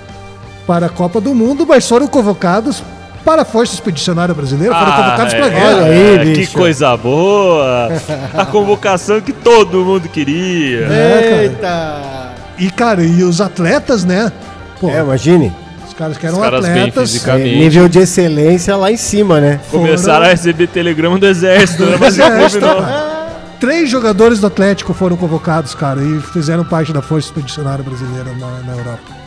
para 0.66 0.86
a 0.86 0.88
Copa 0.88 1.20
do 1.20 1.34
Mundo, 1.34 1.66
mas 1.66 1.88
foram 1.88 2.06
convocados 2.06 2.82
para 3.24 3.42
a 3.42 3.44
Força 3.44 3.74
Expedicionária 3.74 4.32
Brasileira, 4.34 4.74
foram 4.74 4.92
convocados 4.92 5.34
para 5.34 5.46
a 5.46 5.48
guerra. 5.50 5.76
Olha 5.76 5.84
aí, 5.84 6.14
é, 6.14 6.18
que 6.18 6.40
bicho. 6.40 6.52
coisa 6.56 6.96
boa! 6.96 7.88
A 8.32 8.46
convocação 8.46 9.20
que 9.20 9.32
todo 9.32 9.84
mundo 9.84 10.08
queria. 10.08 10.86
É, 10.86 11.42
Eita! 11.42 12.27
E, 12.58 12.70
cara, 12.70 13.02
e 13.04 13.22
os 13.22 13.40
atletas, 13.40 14.04
né? 14.04 14.32
Pô, 14.80 14.88
É, 14.90 15.00
imagine. 15.00 15.52
os 15.86 15.94
caras 15.94 16.16
que 16.18 16.26
eram 16.26 16.36
Os 16.38 16.42
caras 16.42 16.62
bem 16.64 16.72
atletas. 16.72 17.10
fisicamente. 17.10 17.54
É, 17.54 17.58
nível 17.58 17.88
de 17.88 17.98
excelência 18.00 18.76
lá 18.76 18.90
em 18.90 18.96
cima, 18.96 19.40
né? 19.40 19.60
Começaram 19.70 20.26
a 20.26 20.28
receber 20.28 20.66
telegrama 20.68 21.18
do 21.18 21.26
exército, 21.26 21.84
né? 21.84 21.96
Mas 21.98 22.16
não 22.16 22.26
extra- 22.40 22.74
combinou. 22.74 23.18
Três 23.60 23.90
jogadores 23.90 24.38
do 24.38 24.46
Atlético 24.46 24.94
foram 24.94 25.16
convocados, 25.16 25.74
cara, 25.74 26.00
e 26.00 26.20
fizeram 26.32 26.64
parte 26.64 26.92
da 26.92 27.02
Força 27.02 27.26
Expedicionária 27.28 27.82
Brasileira 27.82 28.32
na, 28.38 28.60
na 28.62 28.72
Europa. 28.78 29.18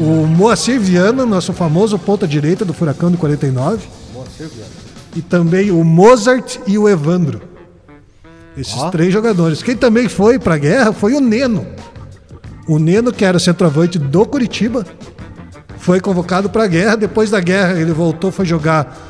O 0.00 0.26
Moacir 0.26 0.80
Viana, 0.80 1.26
nosso 1.26 1.52
famoso 1.52 1.98
ponta-direita 1.98 2.64
do 2.64 2.72
Furacão 2.72 3.10
de 3.10 3.18
49. 3.18 3.86
E 5.14 5.20
também 5.22 5.70
o 5.70 5.84
Mozart 5.84 6.56
e 6.66 6.78
o 6.78 6.88
Evandro. 6.88 7.42
Esses 8.56 8.82
três 8.90 9.12
jogadores. 9.12 9.62
Quem 9.62 9.76
também 9.76 10.08
foi 10.08 10.38
pra 10.38 10.56
guerra 10.56 10.92
foi 10.92 11.12
o 11.14 11.20
Neno. 11.20 11.66
O 12.68 12.78
Neno, 12.78 13.12
que 13.12 13.24
era 13.24 13.38
centroavante 13.38 13.98
do 13.98 14.26
Curitiba, 14.26 14.84
foi 15.78 16.00
convocado 16.00 16.50
pra 16.50 16.66
guerra. 16.66 16.96
Depois 16.96 17.30
da 17.30 17.40
guerra, 17.40 17.80
ele 17.80 17.92
voltou, 17.92 18.30
foi 18.30 18.44
jogar 18.44 19.08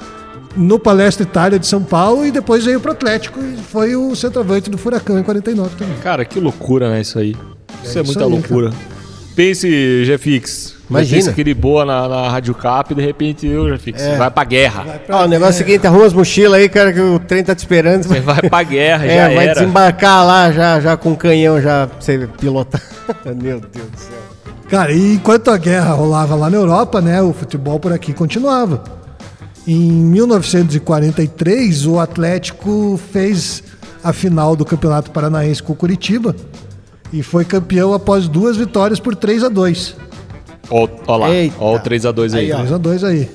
no 0.56 0.78
Palestra 0.78 1.24
Itália 1.24 1.58
de 1.58 1.66
São 1.66 1.82
Paulo 1.82 2.24
e 2.24 2.30
depois 2.30 2.64
veio 2.64 2.80
pro 2.80 2.92
Atlético 2.92 3.40
e 3.40 3.56
foi 3.56 3.96
o 3.96 4.14
centroavante 4.14 4.70
do 4.70 4.78
Furacão 4.78 5.18
em 5.18 5.22
49 5.22 5.76
também. 5.76 5.96
Cara, 5.98 6.24
que 6.24 6.40
loucura, 6.40 6.90
né? 6.90 7.00
Isso 7.00 7.18
aí. 7.18 7.36
Isso 7.82 7.98
é, 7.98 8.02
isso 8.02 8.04
muita 8.04 8.24
aí, 8.24 8.30
loucura. 8.30 8.72
Pense, 9.34 10.04
Jefix. 10.04 10.67
Imagina. 10.90 11.16
Pense 11.16 11.30
aquele 11.30 11.52
boa 11.54 11.84
na, 11.84 12.08
na 12.08 12.28
Rádio 12.30 12.54
Cap 12.54 12.92
e 12.92 12.96
de 12.96 13.02
repente 13.02 13.46
eu, 13.46 13.68
Jefix, 13.68 14.00
É. 14.02 14.16
vai 14.16 14.30
pra 14.30 14.44
guerra. 14.44 15.00
Ó, 15.08 15.24
o 15.24 15.28
negócio 15.28 15.60
é 15.60 15.64
o 15.64 15.66
seguinte, 15.66 15.86
arruma 15.86 16.06
as 16.06 16.12
mochilas 16.14 16.58
aí, 16.60 16.68
cara, 16.68 16.92
que 16.92 17.00
o 17.00 17.18
trem 17.18 17.44
tá 17.44 17.54
te 17.54 17.58
esperando. 17.58 18.04
Você 18.04 18.20
vai 18.20 18.40
pra 18.48 18.62
guerra, 18.62 19.04
É, 19.06 19.16
já 19.28 19.34
vai 19.34 19.44
era. 19.48 19.54
desembarcar 19.60 20.24
lá 20.26 20.50
já, 20.50 20.80
já 20.80 20.96
com 20.96 21.10
um 21.10 21.14
canhão 21.14 21.60
já 21.60 21.86
pra 21.86 22.00
você 22.00 22.26
pilotar. 22.40 22.80
Meu 23.26 23.60
Deus 23.60 23.86
do 23.90 23.98
céu. 23.98 24.18
Cara, 24.70 24.92
e 24.92 25.14
enquanto 25.14 25.50
a 25.50 25.56
guerra 25.58 25.92
rolava 25.92 26.34
lá 26.34 26.48
na 26.50 26.56
Europa, 26.56 27.00
né, 27.00 27.20
o 27.22 27.32
futebol 27.32 27.78
por 27.80 27.92
aqui 27.92 28.12
continuava. 28.12 28.82
Em 29.66 29.90
1943, 29.92 31.86
o 31.86 31.98
Atlético 31.98 32.98
fez 33.12 33.62
a 34.02 34.12
final 34.12 34.54
do 34.56 34.64
Campeonato 34.64 35.10
Paranaense 35.10 35.62
com 35.62 35.72
o 35.72 35.76
Curitiba 35.76 36.34
e 37.12 37.22
foi 37.22 37.44
campeão 37.44 37.92
após 37.92 38.28
duas 38.28 38.56
vitórias 38.56 39.00
por 39.00 39.14
3 39.14 39.44
a 39.44 39.48
2 39.48 39.96
Ó, 40.70 40.88
ó 41.06 41.16
lá, 41.16 41.30
Eita. 41.30 41.56
ó 41.58 41.76
o 41.76 41.80
3x2 41.80 42.34
aí. 42.34 42.40
Aí, 42.46 42.52
ó. 42.52 42.56
3 42.58 42.72
a 42.72 42.78
2 42.78 43.04
aí. 43.04 43.30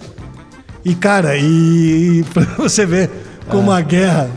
E, 0.86 0.94
cara, 0.96 1.38
e, 1.38 2.20
e 2.20 2.24
pra 2.34 2.44
você 2.58 2.86
ver 2.86 3.10
como 3.50 3.72
a 3.72 3.82
guerra 3.82 4.30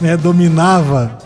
né, 0.00 0.16
dominava 0.16 1.18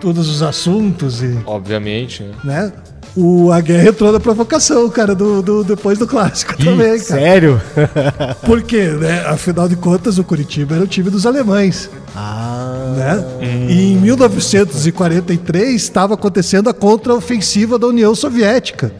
todos 0.00 0.28
os 0.28 0.42
assuntos 0.42 1.22
e, 1.22 1.38
Obviamente, 1.46 2.22
né? 2.22 2.32
né? 2.44 2.72
O, 3.16 3.50
a 3.50 3.60
guerra 3.60 3.88
entrou 3.88 4.12
na 4.12 4.20
provocação, 4.20 4.88
cara, 4.88 5.16
do, 5.16 5.42
do- 5.42 5.64
depois 5.64 5.98
do 5.98 6.06
clássico 6.06 6.56
também, 6.56 6.90
cara. 7.00 7.20
Sério? 7.20 7.60
Porque, 8.46 8.82
né, 8.82 9.24
afinal 9.26 9.68
de 9.68 9.74
contas, 9.74 10.16
o 10.16 10.22
Curitiba 10.22 10.76
era 10.76 10.84
o 10.84 10.86
time 10.86 11.10
dos 11.10 11.26
alemães. 11.26 11.90
Ah. 12.14 12.94
Né? 12.96 13.24
E 13.68 13.92
em 13.92 13.96
1943 13.96 15.74
estava 15.74 16.14
acontecendo 16.14 16.70
a 16.70 16.74
contraofensiva 16.74 17.78
da 17.80 17.88
União 17.88 18.14
Soviética. 18.14 18.92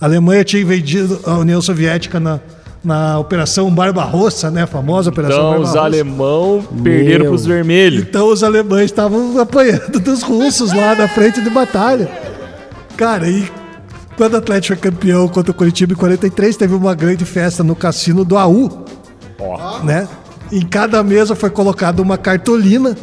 A 0.00 0.04
Alemanha 0.04 0.44
tinha 0.44 0.62
invadido 0.62 1.20
a 1.24 1.34
União 1.38 1.60
Soviética 1.60 2.20
na, 2.20 2.38
na 2.84 3.18
Operação 3.18 3.68
Barbarossa, 3.70 4.50
né? 4.50 4.62
A 4.62 4.66
famosa 4.66 5.10
Operação 5.10 5.36
Então 5.38 5.62
os 5.62 5.72
Barbarossa. 5.72 5.80
alemão 5.80 6.64
perderam 6.82 7.24
Meu. 7.24 7.30
pros 7.32 7.44
vermelhos. 7.46 8.02
Então 8.02 8.28
os 8.28 8.44
alemães 8.44 8.86
estavam 8.86 9.38
apanhando 9.40 9.98
dos 9.98 10.22
russos 10.22 10.72
lá 10.72 10.94
na 10.94 11.08
frente 11.08 11.40
de 11.40 11.50
batalha. 11.50 12.08
Cara, 12.96 13.28
e 13.28 13.50
quando 14.16 14.34
o 14.34 14.36
Atlético 14.36 14.80
foi 14.80 14.90
campeão 14.90 15.28
contra 15.28 15.50
o 15.50 15.54
Curitiba 15.54 15.92
em 15.92 15.96
43, 15.96 16.56
teve 16.56 16.74
uma 16.74 16.94
grande 16.94 17.24
festa 17.24 17.64
no 17.64 17.74
cassino 17.74 18.24
do 18.24 18.36
AU, 18.36 18.84
Ó, 19.40 19.80
né? 19.82 20.08
Em 20.50 20.62
cada 20.62 21.02
mesa 21.02 21.34
foi 21.34 21.50
colocada 21.50 22.00
uma 22.00 22.16
cartolina, 22.16 22.96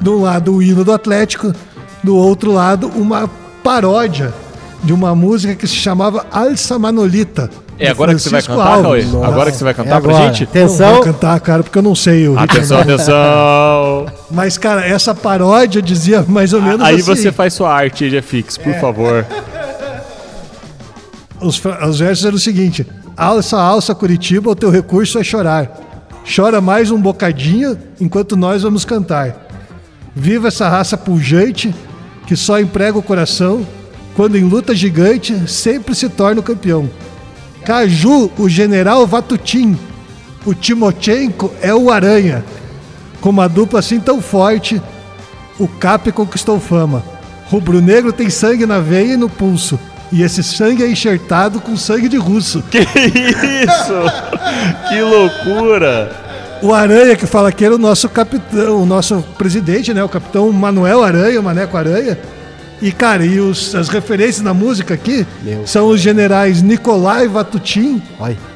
de 0.00 0.08
um 0.08 0.22
lado 0.22 0.54
o 0.54 0.62
hino 0.62 0.84
do 0.84 0.92
Atlético, 0.92 1.52
do 2.02 2.16
outro 2.16 2.52
lado 2.52 2.88
uma 2.88 3.28
paródia 3.62 4.32
de 4.82 4.92
uma 4.92 5.14
música 5.14 5.54
que 5.54 5.66
se 5.66 5.74
chamava 5.74 6.26
Alça 6.30 6.78
Manolita. 6.78 7.50
é 7.78 7.86
de 7.86 7.90
agora 7.90 8.14
que 8.14 8.20
você 8.20 8.30
vai 8.30 8.42
cantar, 8.42 8.82
Cauê? 8.82 9.02
Agora 9.24 9.50
que 9.50 9.56
você 9.56 9.64
vai 9.64 9.70
É 9.72 9.74
cantar 9.74 10.00
pra 10.00 10.10
agora. 10.14 10.26
gente? 10.34 10.42
Não 10.44 10.50
Atenção. 10.50 10.92
vou 10.94 11.02
cantar, 11.02 11.40
cara, 11.40 11.62
porque 11.62 11.78
eu 11.78 11.82
não 11.82 11.94
sei 11.94 12.28
o 12.28 12.32
ritmo. 12.34 12.44
Atenção, 12.44 12.78
atenção. 12.80 14.06
Mas, 14.30 14.56
cara, 14.58 14.86
essa 14.86 15.14
paródia 15.14 15.82
dizia 15.82 16.24
mais 16.28 16.52
ou 16.52 16.62
menos 16.62 16.80
Aí 16.82 16.96
assim. 16.96 17.02
você 17.04 17.32
faz 17.32 17.54
sua 17.54 17.72
arte 17.74 18.04
aí, 18.04 18.10
Jefix, 18.10 18.56
por 18.58 18.74
favor. 18.74 19.26
Os, 21.40 21.60
os 21.88 21.98
versos 21.98 22.24
eram 22.24 22.36
o 22.36 22.40
seguinte: 22.40 22.86
Alça, 23.16 23.58
alça, 23.58 23.94
Curitiba, 23.94 24.50
o 24.50 24.54
teu 24.56 24.70
recurso 24.70 25.18
é 25.18 25.24
chorar. 25.24 25.70
Chora 26.34 26.60
mais 26.60 26.90
um 26.90 27.00
bocadinho 27.00 27.78
enquanto 28.00 28.36
nós 28.36 28.62
vamos 28.62 28.84
cantar. 28.84 29.46
Viva 30.14 30.48
essa 30.48 30.68
raça 30.68 30.96
pujante 30.96 31.74
que 32.26 32.34
só 32.34 32.58
emprega 32.58 32.98
o 32.98 33.02
coração 33.02 33.64
quando 34.16 34.36
em 34.36 34.44
luta 34.44 34.74
gigante 34.74 35.46
sempre 35.46 35.94
se 35.94 36.08
torna 36.08 36.40
o 36.40 36.44
campeão. 36.44 36.88
Caju, 37.64 38.30
o 38.38 38.48
general 38.48 39.06
Vatutin. 39.06 39.78
O 40.46 40.54
Timochenko 40.54 41.52
é 41.60 41.74
o 41.74 41.90
Aranha. 41.90 42.42
Com 43.20 43.28
uma 43.28 43.48
dupla 43.48 43.80
assim 43.80 44.00
tão 44.00 44.22
forte, 44.22 44.80
o 45.58 45.68
Cap 45.68 46.10
conquistou 46.12 46.58
fama. 46.58 47.04
Rubro 47.50 47.80
Negro 47.80 48.12
tem 48.12 48.30
sangue 48.30 48.64
na 48.64 48.80
veia 48.80 49.14
e 49.14 49.16
no 49.16 49.28
pulso. 49.28 49.78
E 50.10 50.22
esse 50.22 50.42
sangue 50.42 50.82
é 50.82 50.88
enxertado 50.88 51.60
com 51.60 51.76
sangue 51.76 52.08
de 52.08 52.16
russo. 52.16 52.62
Que 52.70 52.78
isso? 52.78 54.88
que 54.88 55.00
loucura! 55.02 56.24
O 56.62 56.72
Aranha, 56.72 57.16
que 57.16 57.26
fala 57.26 57.52
que 57.52 57.64
era 57.64 57.74
o 57.74 57.78
nosso 57.78 58.08
capitão, 58.08 58.82
o 58.82 58.86
nosso 58.86 59.22
presidente, 59.36 59.92
né? 59.92 60.02
O 60.02 60.08
capitão 60.08 60.50
Manuel 60.52 61.02
Aranha, 61.02 61.38
o 61.38 61.42
Maneco 61.42 61.76
Aranha. 61.76 62.18
E, 62.82 62.92
cara, 62.92 63.24
e 63.24 63.40
os- 63.40 63.74
as 63.74 63.88
referências 63.88 64.42
na 64.42 64.52
música 64.52 64.94
aqui 64.94 65.26
Meu. 65.42 65.66
são 65.66 65.88
os 65.88 66.00
generais 66.00 66.60
Nikolai 66.62 67.26
Vatutin 67.26 68.02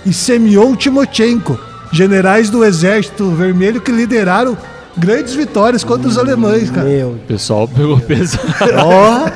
e 0.04 0.12
Semyon 0.12 0.76
Timochenko, 0.76 1.58
generais 1.92 2.50
do 2.50 2.64
Exército 2.64 3.30
Vermelho 3.30 3.80
que 3.80 3.90
lideraram 3.90 4.56
grandes 4.96 5.34
vitórias 5.34 5.84
contra 5.84 6.08
os 6.08 6.18
alemães, 6.18 6.70
cara. 6.70 6.88
Meu. 6.88 7.10
O 7.12 7.18
pessoal 7.18 7.68
pegou 7.68 7.98
pesado. 8.00 8.44
Ó, 8.84 9.30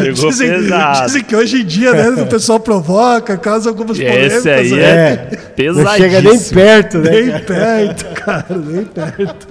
Pegou 0.00 0.30
Dizem, 0.30 0.50
pesado. 0.50 1.06
dizem 1.06 1.24
que 1.24 1.36
hoje 1.36 1.62
em 1.62 1.64
dia, 1.64 1.92
né, 1.92 2.22
o 2.22 2.26
pessoal 2.26 2.60
provoca, 2.60 3.36
causa 3.36 3.68
algumas 3.70 3.96
polêmicas. 3.98 4.46
Esse 4.46 4.50
aí 4.50 4.70
né? 4.72 4.82
é, 4.82 5.30
não 5.32 5.54
pesadíssimo. 5.54 5.96
chega 5.96 6.22
nem 6.22 6.40
perto, 6.40 6.98
né? 6.98 7.10
Nem 7.10 7.40
perto, 7.40 8.04
cara, 8.14 8.46
nem 8.56 8.84
perto. 8.84 9.48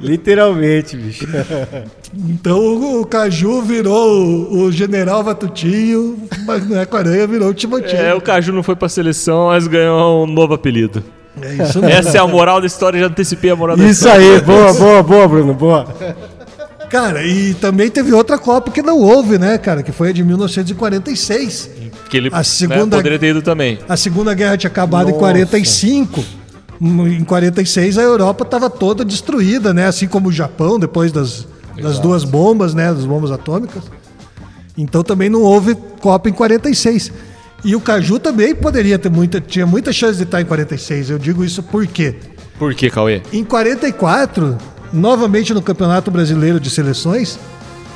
Literalmente, 0.00 0.96
bicho. 0.96 1.26
Então 2.28 3.00
o, 3.00 3.06
Caju 3.06 3.62
virou 3.62 4.08
o, 4.10 4.62
o 4.64 4.72
general 4.72 5.22
Vatutinho, 5.22 6.18
mas 6.44 6.68
não 6.68 6.80
é 6.80 6.86
com 6.86 6.96
a 6.96 7.00
aranha, 7.00 7.26
virou 7.26 7.50
o 7.50 7.54
Timochenko. 7.54 7.96
É, 7.96 8.14
o 8.14 8.20
Caju 8.20 8.52
não 8.52 8.62
foi 8.62 8.76
pra 8.76 8.88
seleção, 8.88 9.46
mas 9.46 9.66
ganhou 9.66 10.24
um 10.24 10.26
novo 10.26 10.54
apelido. 10.54 11.02
É 11.40 11.54
isso 11.64 11.80
mesmo. 11.80 11.88
Essa 11.98 12.16
é 12.18 12.20
a 12.20 12.26
moral 12.26 12.60
da 12.60 12.66
história, 12.66 12.98
já 13.00 13.06
antecipei 13.06 13.50
a 13.50 13.56
moral 13.56 13.76
da 13.76 13.84
Isso 13.84 14.06
história. 14.06 14.34
aí, 14.36 14.40
boa, 14.40 14.72
boa, 14.72 15.02
boa, 15.02 15.28
Bruno, 15.28 15.54
boa. 15.54 15.86
Cara, 16.88 17.24
e 17.24 17.52
também 17.54 17.90
teve 17.90 18.12
outra 18.12 18.38
Copa 18.38 18.70
que 18.70 18.80
não 18.80 18.98
houve, 19.00 19.38
né, 19.38 19.58
cara? 19.58 19.82
Que 19.82 19.90
foi 19.92 20.10
a 20.10 20.12
de 20.12 20.22
1946. 20.22 21.70
Que 22.08 22.16
ele 22.16 22.28
A 22.32 22.38
né, 22.38 22.42
segunda- 22.44 22.96
poderia 22.96 23.18
ter 23.18 23.28
ido 23.30 23.42
também. 23.42 23.78
A 23.88 23.96
Segunda 23.96 24.32
Guerra 24.34 24.56
tinha 24.56 24.70
acabado 24.70 25.08
em 25.08 25.12
Nossa. 25.12 25.18
45. 25.18 26.24
Em 26.80 27.24
46 27.24 27.98
a 27.98 28.02
Europa 28.02 28.44
estava 28.44 28.68
toda 28.70 29.04
destruída, 29.04 29.74
né? 29.74 29.86
Assim 29.86 30.06
como 30.06 30.28
o 30.28 30.32
Japão, 30.32 30.78
depois 30.78 31.10
das, 31.10 31.46
das 31.82 31.98
duas 31.98 32.22
bombas, 32.22 32.74
né? 32.74 32.92
Das 32.92 33.04
bombas 33.04 33.30
atômicas. 33.32 33.82
Então 34.78 35.02
também 35.02 35.28
não 35.30 35.42
houve 35.42 35.74
Copa 36.00 36.28
em 36.28 36.32
46. 36.32 37.10
E 37.64 37.74
o 37.74 37.80
Caju 37.80 38.18
também 38.18 38.54
poderia 38.54 38.98
ter 38.98 39.10
muita, 39.10 39.40
tinha 39.40 39.66
muita 39.66 39.92
chance 39.92 40.16
de 40.16 40.24
estar 40.24 40.40
em 40.40 40.44
46. 40.44 41.10
Eu 41.10 41.18
digo 41.18 41.44
isso 41.44 41.62
por 41.62 41.86
quê? 41.86 42.14
Por 42.58 42.74
que, 42.74 42.88
Cauê? 42.90 43.22
Em 43.32 43.44
44, 43.44 44.56
novamente 44.92 45.52
no 45.52 45.60
Campeonato 45.60 46.10
Brasileiro 46.10 46.60
de 46.60 46.70
Seleções, 46.70 47.38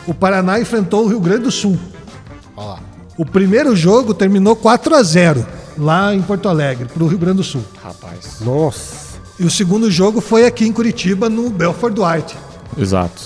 o 0.06 0.12
Paraná 0.12 0.60
enfrentou 0.60 1.04
o 1.04 1.08
Rio 1.08 1.20
Grande 1.20 1.44
do 1.44 1.50
Sul. 1.50 1.78
O 3.16 3.24
primeiro 3.24 3.76
jogo 3.76 4.14
terminou 4.14 4.56
4 4.56 4.94
a 4.94 5.02
0 5.02 5.46
lá 5.78 6.14
em 6.14 6.22
Porto 6.22 6.48
Alegre, 6.48 6.86
para 6.86 7.02
o 7.02 7.06
Rio 7.06 7.18
Grande 7.18 7.38
do 7.38 7.44
Sul. 7.44 7.64
Rapaz. 7.82 8.40
Nossa. 8.40 9.18
E 9.38 9.44
o 9.44 9.50
segundo 9.50 9.90
jogo 9.90 10.20
foi 10.20 10.46
aqui 10.46 10.66
em 10.66 10.72
Curitiba, 10.72 11.28
no 11.28 11.48
Belfort 11.48 11.94
Duarte. 11.94 12.36
Exato. 12.76 13.22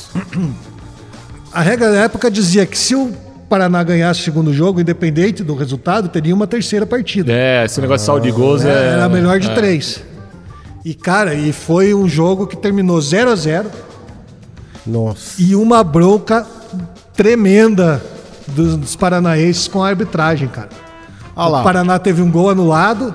A 1.53 1.61
regra 1.61 1.91
da 1.91 1.99
época 1.99 2.31
dizia 2.31 2.67
que 2.67 2.77
se 2.79 2.95
o 2.95 3.13
Paraná 3.49 3.83
ganhasse 3.83 4.21
o 4.21 4.25
segundo 4.25 4.53
jogo, 4.53 4.81
independente 4.81 5.43
do 5.43 5.55
resultado, 5.55 6.09
teria 6.09 6.35
uma 6.35 6.47
terceira 6.47 6.87
partida. 6.87 7.33
É, 7.33 7.65
esse 7.65 7.81
negócio 7.81 8.03
de 8.03 8.07
saldo 8.07 8.23
de 8.23 8.33
gols 8.33 8.65
é. 8.65 8.93
Era 8.93 9.05
a 9.05 9.09
melhor 9.09 9.39
de 9.39 9.49
é. 9.49 9.55
três. 9.55 10.03
E, 10.85 10.95
cara, 10.95 11.35
e 11.35 11.53
foi 11.53 11.95
um 11.95 12.09
jogo 12.09 12.47
que 12.47 12.57
terminou 12.57 13.01
0 13.01 13.31
a 13.31 13.37
0 13.37 13.71
Nossa. 14.87 15.41
e 15.41 15.57
uma 15.57 15.83
bronca 15.83 16.47
tremenda 17.17 18.03
dos, 18.49 18.77
dos 18.77 18.97
paranaenses 18.97 19.67
com 19.67 19.83
a 19.83 19.89
arbitragem, 19.89 20.49
cara. 20.49 20.69
Olha 21.35 21.61
O. 21.61 21.65
Paraná 21.65 21.99
teve 21.99 22.21
um 22.21 22.31
gol 22.31 22.51
anulado, 22.51 23.15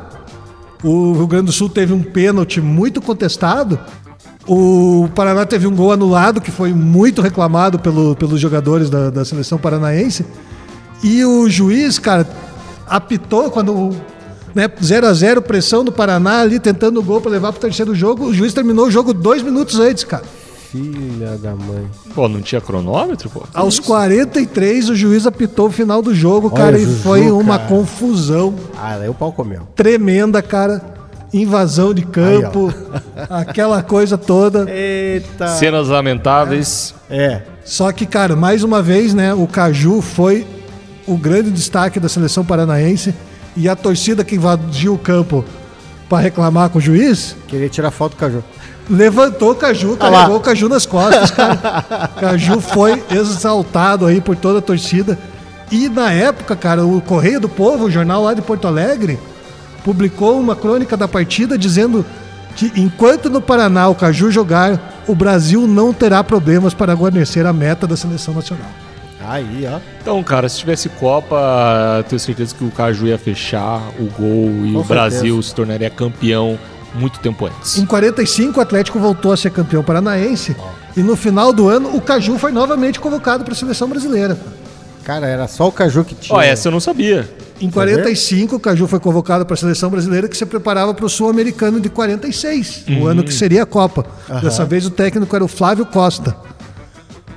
o 0.84 1.14
Rio 1.14 1.28
Grande 1.28 1.46
do 1.48 1.52
Sul 1.52 1.70
teve 1.70 1.94
um 1.94 2.02
pênalti 2.02 2.60
muito 2.60 3.02
contestado. 3.02 3.80
O 4.52 5.08
Paraná 5.14 5.46
teve 5.46 5.68
um 5.68 5.76
gol 5.76 5.92
anulado, 5.92 6.42
que 6.42 6.50
foi 6.50 6.74
muito 6.74 7.22
reclamado 7.22 7.78
pelo- 7.78 8.16
pelos 8.16 8.42
jogadores 8.42 8.90
da, 8.90 9.12
da 9.12 9.24
seleção 9.24 9.60
paranaense. 9.60 10.26
E 11.04 11.24
o 11.24 11.48
juiz, 11.48 12.00
cara, 12.00 12.28
apitou 12.88 13.52
quando. 13.52 13.92
Né, 14.56 14.68
0 14.84 15.06
a 15.06 15.14
0 15.14 15.42
pressão 15.44 15.86
do 15.86 15.92
Paraná 15.92 16.40
ali, 16.42 16.60
tentando 16.60 17.00
o 17.00 17.04
gol 17.04 17.22
para 17.22 17.30
levar 17.32 17.52
para 17.52 17.60
o 17.60 17.62
terceiro 17.62 17.94
jogo. 17.94 18.26
O 18.26 18.34
juiz 18.34 18.52
terminou 18.52 18.88
o 18.88 18.92
jogo 18.92 19.14
dois 19.14 19.44
minutos 19.44 19.80
antes, 19.80 20.04
cara. 20.04 20.24
Filha 20.72 21.38
da 21.38 21.56
mãe. 21.56 21.86
Pô, 22.16 22.28
não 22.28 22.42
tinha 22.42 22.60
cronômetro, 22.60 23.30
pô? 23.30 23.44
Aos 23.54 23.80
43, 23.80 24.90
o 24.90 24.96
juiz 24.96 25.28
apitou 25.28 25.68
o 25.68 25.72
final 25.72 26.02
do 26.02 26.14
jogo, 26.16 26.48
Olha, 26.52 26.58
cara, 26.64 26.78
e 26.80 26.86
Juju, 26.86 27.02
foi 27.04 27.32
uma 27.32 27.58
cara. 27.60 27.70
confusão 27.70 28.56
Ah, 28.76 28.98
daí 28.98 29.10
o 29.10 29.14
pau 29.14 29.32
comeu. 29.32 29.62
tremenda, 29.76 30.42
cara. 30.42 30.82
Invasão 31.34 31.94
de 31.94 32.02
campo, 32.04 32.74
aquela 33.30 33.84
coisa 33.84 34.18
toda. 34.18 34.70
Eita. 34.70 35.48
Cenas 35.48 35.88
lamentáveis. 35.88 36.96
É. 37.10 37.42
Só 37.64 37.92
que, 37.92 38.06
cara, 38.06 38.36
mais 38.36 38.64
uma 38.64 38.82
vez, 38.82 39.14
né, 39.14 39.34
o 39.34 39.46
Caju 39.46 40.02
foi 40.02 40.46
o 41.06 41.18
grande 41.18 41.52
destaque 41.52 42.00
da 42.00 42.10
seleção 42.10 42.44
paranaense 42.44 43.14
e 43.56 43.68
a 43.70 43.76
torcida 43.76 44.24
que 44.24 44.36
invadiu 44.36 44.94
o 44.94 44.98
campo 44.98 45.46
para 46.08 46.20
reclamar 46.24 46.70
com 46.70 46.80
o 46.80 46.82
juiz 46.82 47.36
Queria 47.48 47.70
tirar 47.70 47.92
foto 47.92 48.14
do 48.14 48.18
Caju. 48.18 48.44
levantou 48.90 49.52
o 49.52 49.56
Caju, 49.56 49.98
Ah 50.00 50.10
carregou 50.10 50.38
o 50.38 50.40
Caju 50.40 50.70
nas 50.70 50.86
costas, 50.86 51.30
cara. 51.32 52.10
Caju 52.20 52.60
foi 52.60 53.04
exaltado 53.12 54.06
aí 54.06 54.20
por 54.20 54.36
toda 54.36 54.60
a 54.60 54.62
torcida. 54.62 55.18
E 55.72 55.88
na 55.88 56.12
época, 56.12 56.56
cara, 56.56 56.84
o 56.84 57.00
Correio 57.02 57.40
do 57.40 57.50
Povo, 57.50 57.86
o 57.86 57.92
jornal 57.92 58.24
lá 58.24 58.34
de 58.34 58.42
Porto 58.42 58.68
Alegre, 58.68 59.20
publicou 59.84 60.40
uma 60.40 60.56
crônica 60.56 60.96
da 60.96 61.08
partida 61.08 61.58
dizendo 61.58 62.06
que 62.56 62.72
enquanto 62.76 63.30
no 63.30 63.42
Paraná 63.42 63.88
o 63.88 63.96
Caju 63.96 64.32
jogar, 64.32 65.04
o 65.08 65.16
Brasil 65.16 65.68
não 65.68 65.94
terá 65.94 66.24
problemas 66.24 66.74
para 66.74 66.94
guarnecer 66.94 67.46
a 67.46 67.54
meta 67.54 67.88
da 67.88 67.96
seleção 67.96 68.34
nacional. 68.34 68.70
Aí, 69.22 69.68
ó. 69.72 69.80
Então, 70.02 70.24
cara, 70.24 70.48
se 70.50 70.58
tivesse 70.58 70.90
Copa, 70.90 72.04
tenho 72.08 72.20
certeza 72.20 72.56
que 72.56 72.64
o 72.64 72.72
Caju 72.72 73.08
ia 73.08 73.18
fechar 73.18 73.82
o 74.00 74.06
gol 74.06 74.50
e 74.66 74.74
Com 74.74 74.80
o 74.80 74.84
Brasil 74.84 75.42
se 75.44 75.54
tornaria 75.54 75.90
campeão 75.90 76.58
muito 76.96 77.20
tempo 77.20 77.46
antes. 77.46 77.78
Em 77.78 77.86
45, 77.86 78.60
o 78.60 78.62
Atlético 78.62 79.00
voltou 79.00 79.32
a 79.32 79.38
ser 79.38 79.52
campeão 79.52 79.84
paranaense. 79.84 80.56
E 80.98 81.04
no 81.04 81.16
final 81.16 81.54
do 81.54 81.70
ano, 81.70 81.96
o 81.96 82.02
Caju 82.02 82.38
foi 82.38 82.52
novamente 82.52 83.00
convocado 83.00 83.44
para 83.44 83.54
a 83.54 83.56
seleção 83.56 83.88
brasileira. 83.88 84.38
Cara, 85.04 85.28
era 85.28 85.48
só 85.48 85.68
o 85.68 85.72
Caju 85.72 86.04
que 86.04 86.16
tinha. 86.16 86.38
Ó, 86.38 86.42
essa 86.42 86.68
eu 86.68 86.72
não 86.72 86.80
sabia. 86.80 87.30
Em 87.62 87.70
45, 87.70 88.56
o 88.56 88.60
Caju 88.60 88.88
foi 88.88 89.00
convocado 89.00 89.46
para 89.46 89.54
a 89.54 89.58
seleção 89.58 89.90
brasileira 89.90 90.28
que 90.30 90.38
se 90.38 90.46
preparava 90.46 90.94
para 90.94 91.06
o 91.06 91.10
Sul-Americano 91.10 91.80
de 91.80 91.90
46, 91.90 92.86
o 93.02 93.06
ano 93.08 93.24
que 93.24 93.34
seria 93.34 93.64
a 93.64 93.66
Copa. 93.66 94.06
Dessa 94.42 94.64
vez 94.66 94.86
o 94.86 94.90
técnico 94.90 95.36
era 95.36 95.44
o 95.44 95.48
Flávio 95.48 95.86
Costa. 95.86 96.36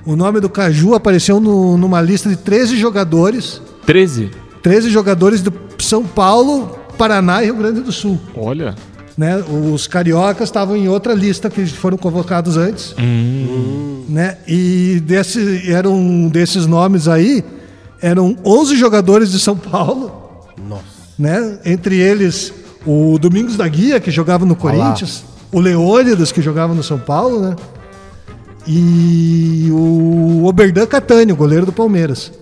O 0.04 0.14
nome 0.16 0.40
do 0.40 0.48
Caju 0.48 0.94
apareceu 0.94 1.38
no- 1.40 1.76
numa 1.76 2.00
lista 2.00 2.28
de 2.28 2.36
13 2.36 2.76
jogadores, 2.76 3.60
13? 3.86 4.30
13 4.62 4.90
jogadores 4.90 5.40
do 5.42 5.52
São 5.78 6.04
Paulo, 6.04 6.78
Paraná 6.98 7.42
e 7.42 7.46
Rio 7.46 7.56
Grande 7.56 7.80
do 7.80 7.90
Sul. 7.92 8.20
Olha. 8.36 8.74
Né? 9.18 9.36
Os 9.72 9.86
cariocas 9.86 10.48
estavam 10.48 10.76
em 10.76 10.88
outra 10.88 11.14
lista 11.14 11.50
que 11.50 11.66
foram 11.66 11.96
convocados 11.98 12.56
antes. 12.56 12.94
Né? 14.08 14.38
E 14.48 15.00
desse, 15.04 15.70
eram 15.70 16.28
desses 16.28 16.66
nomes 16.66 17.08
aí, 17.08 17.44
eram 18.02 18.36
11 18.44 18.76
jogadores 18.76 19.30
de 19.30 19.38
São 19.38 19.56
Paulo 19.56 20.12
Nossa. 20.68 20.82
né? 21.18 21.58
Entre 21.64 21.96
eles 21.96 22.52
o 22.84 23.16
Domingos 23.18 23.56
da 23.56 23.66
Guia, 23.68 24.00
que 24.00 24.10
jogava 24.10 24.44
no. 24.44 24.56
Corinthians, 24.56 25.24
o 25.52 25.60
Leônidas, 25.60 26.32
que 26.32 26.42
jogava 26.42 26.74
no 26.74 26.82
São 26.82 26.98
Paulo, 26.98 27.40
né? 27.40 27.56
E 28.66 29.68
o 29.72 30.44
Oberdan 30.46 30.86
Catani, 30.86 31.32
o 31.32 31.36
goleiro 31.36 31.66
do 31.66 31.72
Palmeiras. 31.72 32.32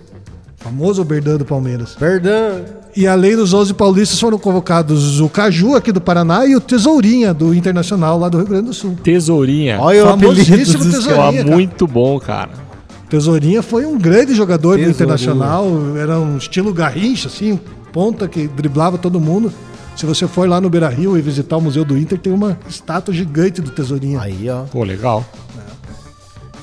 O 0.59 0.63
famoso 0.63 1.01
Oberdan 1.01 1.37
do 1.37 1.45
Palmeiras. 1.45 1.95
Perdão. 1.95 2.63
E 2.95 3.07
além 3.07 3.35
dos 3.35 3.53
11 3.53 3.73
paulistas 3.73 4.19
foram 4.19 4.37
convocados 4.37 5.19
o 5.19 5.29
Caju, 5.29 5.75
aqui 5.75 5.91
do 5.91 6.01
Paraná, 6.01 6.45
e 6.45 6.55
o 6.55 6.61
Tesourinha, 6.61 7.33
do 7.33 7.53
Internacional, 7.53 8.19
lá 8.19 8.29
do 8.29 8.37
Rio 8.37 8.47
Grande 8.47 8.65
do 8.67 8.73
Sul. 8.73 8.95
Tesourinha. 9.01 9.79
Olha 9.79 10.05
o 10.05 10.17
dos 10.17 10.45
Tesourinha. 10.45 11.43
Cara. 11.43 11.55
muito 11.55 11.87
bom, 11.87 12.19
cara. 12.19 12.70
Tesourinha 13.11 13.61
foi 13.61 13.85
um 13.85 13.97
grande 13.97 14.33
jogador 14.33 14.77
do. 14.77 14.89
Internacional, 14.89 15.67
era 15.97 16.17
um 16.17 16.37
estilo 16.37 16.73
garrincha, 16.73 17.27
assim, 17.27 17.59
ponta 17.91 18.25
que 18.27 18.47
driblava 18.47 18.97
todo 18.97 19.19
mundo. 19.19 19.51
Se 19.97 20.05
você 20.05 20.25
for 20.27 20.47
lá 20.47 20.61
no 20.61 20.69
Beira 20.69 20.87
Rio 20.87 21.17
e 21.17 21.21
visitar 21.21 21.57
o 21.57 21.61
Museu 21.61 21.83
do 21.83 21.97
Inter, 21.97 22.17
tem 22.17 22.31
uma 22.31 22.57
estátua 22.69 23.13
gigante 23.13 23.61
do 23.61 23.69
Tesourinha. 23.69 24.21
Aí, 24.21 24.49
ó. 24.49 24.61
Pô, 24.63 24.83
legal. 24.85 25.25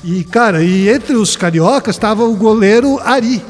E, 0.03 0.23
cara, 0.23 0.63
e 0.63 0.89
entre 0.89 1.13
os 1.15 1.35
cariocas 1.35 1.95
estava 1.95 2.23
o 2.23 2.35
goleiro 2.35 2.97
Ari, 3.03 3.43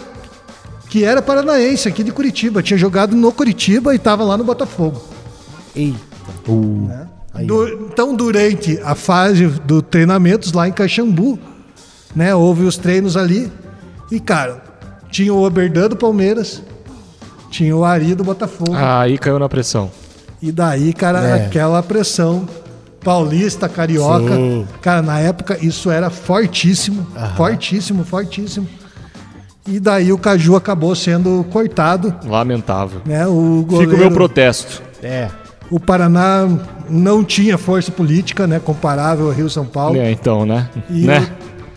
que 0.90 1.06
era 1.06 1.22
paranaense 1.22 1.88
aqui 1.88 2.04
de 2.04 2.12
Curitiba. 2.12 2.62
Tinha 2.62 2.78
jogado 2.78 3.16
no 3.16 3.32
Curitiba 3.32 3.94
e 3.94 3.96
estava 3.96 4.26
lá 4.26 4.36
no 4.38 4.44
Botafogo. 4.44 5.02
Eita. 5.74 5.98
Aí, 7.34 7.46
Du- 7.46 7.68
então, 7.90 8.14
durante 8.14 8.78
a 8.84 8.94
fase 8.96 9.48
do 9.48 9.82
treinamentos 9.82 10.52
lá 10.52 10.68
em 10.68 10.72
Caxambu, 10.74 11.40
né, 12.16 12.34
houve 12.36 12.64
os 12.64 12.78
treinos 12.78 13.16
ali. 13.18 13.52
E, 14.12 14.20
cara, 14.20 14.62
tinha 15.12 15.34
o 15.34 15.44
Oberdan 15.44 15.90
do 15.90 15.96
Palmeiras, 15.96 16.62
tinha 17.50 17.76
o 17.76 17.84
Ari 17.86 18.16
do 18.16 18.24
Botafogo. 18.24 18.74
Aí 18.76 19.18
caiu 19.18 19.40
na 19.40 19.50
pressão. 19.50 19.92
E 20.42 20.52
daí, 20.52 20.94
cara, 20.94 21.20
É. 21.22 21.46
aquela 21.46 21.82
pressão 21.84 22.48
paulista, 23.04 23.68
carioca. 23.70 24.36
Sim. 24.36 24.68
Cara, 24.82 25.02
na 25.02 25.20
época 25.20 25.58
isso 25.62 25.90
era 25.92 26.10
fortíssimo, 26.10 27.06
fortíssimo, 27.36 28.04
fortíssimo. 28.04 28.68
E 29.68 29.80
daí 29.80 30.12
o 30.12 30.18
Caju 30.18 30.56
acabou 30.56 30.96
sendo 30.96 31.46
cortado, 31.52 32.14
Lamentável. 32.26 33.02
né? 33.06 33.28
O 33.28 33.64
Fica 33.68 33.76
o 33.76 33.78
meu 33.82 33.90
goleiro- 33.92 34.14
protesto. 34.16 34.82
É. 35.04 35.30
O 35.70 35.80
Paraná 35.80 36.48
não 36.90 37.24
tinha 37.24 37.58
força 37.58 37.92
política, 37.92 38.48
né? 38.48 38.60
Comparável 38.60 39.28
ao 39.28 39.32
Rio 39.32 39.50
São 39.50 39.66
Paulo. 39.66 39.96
É, 39.98 40.10
então, 40.12 40.46
né? 40.46 40.68
E 40.90 41.06
né? 41.06 41.30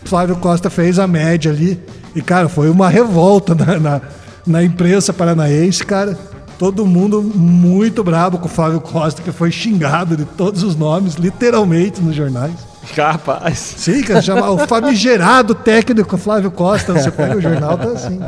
O 0.05 0.09
Flávio 0.09 0.35
Costa 0.37 0.69
fez 0.69 0.99
a 0.99 1.07
média 1.07 1.51
ali. 1.51 1.79
E, 2.15 2.21
cara, 2.21 2.47
foi 2.49 2.69
uma 2.69 2.89
revolta 2.89 3.55
na, 3.55 3.79
na, 3.79 4.01
na 4.45 4.63
imprensa 4.63 5.11
paranaense, 5.13 5.83
cara. 5.85 6.17
Todo 6.59 6.85
mundo 6.85 7.21
muito 7.23 8.03
brabo 8.03 8.37
com 8.37 8.45
o 8.45 8.49
Flávio 8.49 8.79
Costa, 8.79 9.21
que 9.21 9.31
foi 9.31 9.51
xingado 9.51 10.15
de 10.15 10.23
todos 10.23 10.61
os 10.63 10.75
nomes, 10.75 11.15
literalmente, 11.15 11.99
nos 12.01 12.15
jornais. 12.15 12.53
Capaz. 12.95 13.57
Sim, 13.77 14.01
cara, 14.03 14.21
chama 14.21 14.49
o 14.51 14.57
famigerado 14.67 15.55
técnico 15.55 16.15
Flávio 16.17 16.51
Costa. 16.51 16.93
Você 16.93 17.09
pega 17.09 17.37
o 17.37 17.41
jornal, 17.41 17.77
tá 17.77 17.87
assim. 17.89 18.19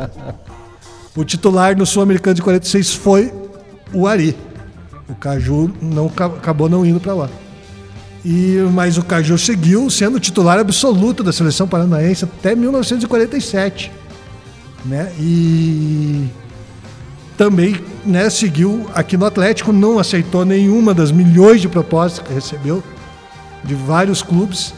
O 1.16 1.24
titular 1.24 1.78
no 1.78 1.86
Sul-Americano 1.86 2.34
de 2.36 2.42
46 2.42 2.94
foi 2.96 3.32
o 3.94 4.08
Ari. 4.08 4.36
O 5.08 5.14
Caju 5.16 5.72
não, 5.82 6.10
ca- 6.10 6.26
acabou 6.26 6.68
não 6.68 6.86
indo 6.86 7.00
para 7.00 7.14
lá. 7.14 7.30
E, 8.26 8.58
mas 8.74 8.98
o 8.98 9.04
Caju 9.04 9.38
seguiu 9.38 9.88
sendo 9.88 10.20
titular 10.20 10.58
absoluto 10.58 11.24
da 11.24 11.32
seleção 11.32 11.68
paranaense 11.68 12.26
até 12.26 12.56
1947. 12.56 13.92
Né? 14.84 15.12
E 15.20 16.28
também 17.38 17.80
né, 18.04 18.28
seguiu 18.32 18.90
aqui 18.96 19.16
no 19.16 19.28
Atlético, 19.28 19.72
não 19.72 20.00
aceitou 20.00 20.44
nenhuma 20.44 20.92
das 20.92 21.12
milhões 21.12 21.62
de 21.62 21.70
propostas 21.70 22.26
que 22.26 22.34
recebeu 22.34 22.84
de 23.64 23.76
vários 23.76 24.24
clubes. 24.24 24.74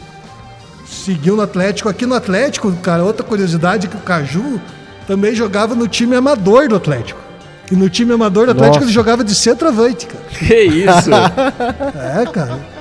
Seguiu 0.86 1.34
no 1.34 1.42
Atlético. 1.42 1.88
Aqui 1.88 2.04
no 2.04 2.14
Atlético, 2.14 2.70
cara, 2.82 3.02
outra 3.02 3.24
curiosidade 3.24 3.86
é 3.86 3.90
que 3.90 3.96
o 3.96 4.00
Caju 4.00 4.60
também 5.06 5.34
jogava 5.34 5.74
no 5.74 5.88
time 5.88 6.14
amador 6.14 6.68
do 6.68 6.76
Atlético. 6.76 7.20
E 7.72 7.74
no 7.74 7.88
time 7.88 8.12
amador 8.12 8.44
do 8.44 8.52
Atlético 8.52 8.76
Nossa. 8.76 8.86
ele 8.86 8.92
jogava 8.92 9.24
de 9.24 9.34
centroavante, 9.34 10.06
cara. 10.06 10.24
Que 10.38 10.64
isso? 10.64 11.10
É, 12.20 12.26
cara. 12.30 12.77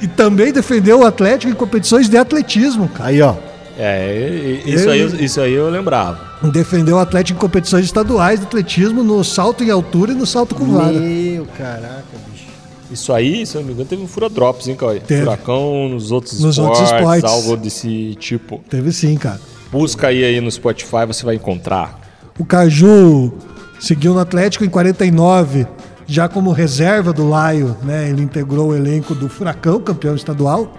E 0.00 0.06
também 0.06 0.52
defendeu 0.52 1.00
o 1.00 1.04
Atlético 1.06 1.52
em 1.52 1.54
competições 1.54 2.08
de 2.08 2.16
atletismo, 2.16 2.88
cara. 2.88 3.10
Aí, 3.10 3.20
ó. 3.22 3.34
é, 3.76 4.60
isso 4.66 4.88
aí, 4.90 5.00
eu- 5.00 5.08
isso 5.20 5.40
aí 5.40 5.52
eu 5.52 5.68
lembrava. 5.70 6.20
Defendeu 6.52 6.96
o 6.96 6.98
Atlético 7.00 7.36
em 7.36 7.40
competições 7.40 7.84
estaduais 7.84 8.38
de 8.40 8.46
atletismo 8.46 9.02
no 9.02 9.22
salto 9.24 9.62
em 9.64 9.70
altura 9.70 10.12
e 10.12 10.14
no 10.14 10.26
salto 10.26 10.54
com 10.54 10.64
vara. 10.66 10.92
Meu, 10.92 11.46
caraca, 11.56 12.04
bicho. 12.30 12.46
Isso 12.90 13.12
aí, 13.12 13.44
se 13.44 13.54
eu 13.56 13.60
não 13.60 13.66
me 13.68 13.74
engano, 13.74 13.88
teve 13.88 14.02
um 14.02 14.06
fura 14.08 14.28
drops, 14.28 14.66
hein, 14.68 14.74
Cauê? 14.76 15.00
Teve. 15.00 15.22
Furacão 15.24 15.88
nos 15.88 16.10
outros 16.12 16.40
Nos 16.40 16.56
esportes, 16.56 16.80
outros 16.80 16.98
esportes. 16.98 17.30
algo 17.30 17.56
desse 17.56 18.14
tipo. 18.18 18.60
Teve 18.70 18.92
sim, 18.92 19.16
cara. 19.16 19.40
Busca 19.70 20.06
aí, 20.08 20.24
aí 20.24 20.40
no 20.40 20.50
Spotify, 20.50 21.04
você 21.06 21.24
vai 21.24 21.34
encontrar. 21.34 22.00
O 22.38 22.44
Caju 22.44 23.32
seguiu 23.78 24.14
no 24.14 24.20
Atlético 24.20 24.64
em 24.64 24.68
49, 24.70 25.66
já 26.08 26.26
como 26.26 26.50
reserva 26.52 27.12
do 27.12 27.28
Laio, 27.28 27.76
né? 27.84 28.08
Ele 28.08 28.22
integrou 28.22 28.70
o 28.70 28.74
elenco 28.74 29.14
do 29.14 29.28
Furacão, 29.28 29.78
campeão 29.78 30.16
estadual, 30.16 30.72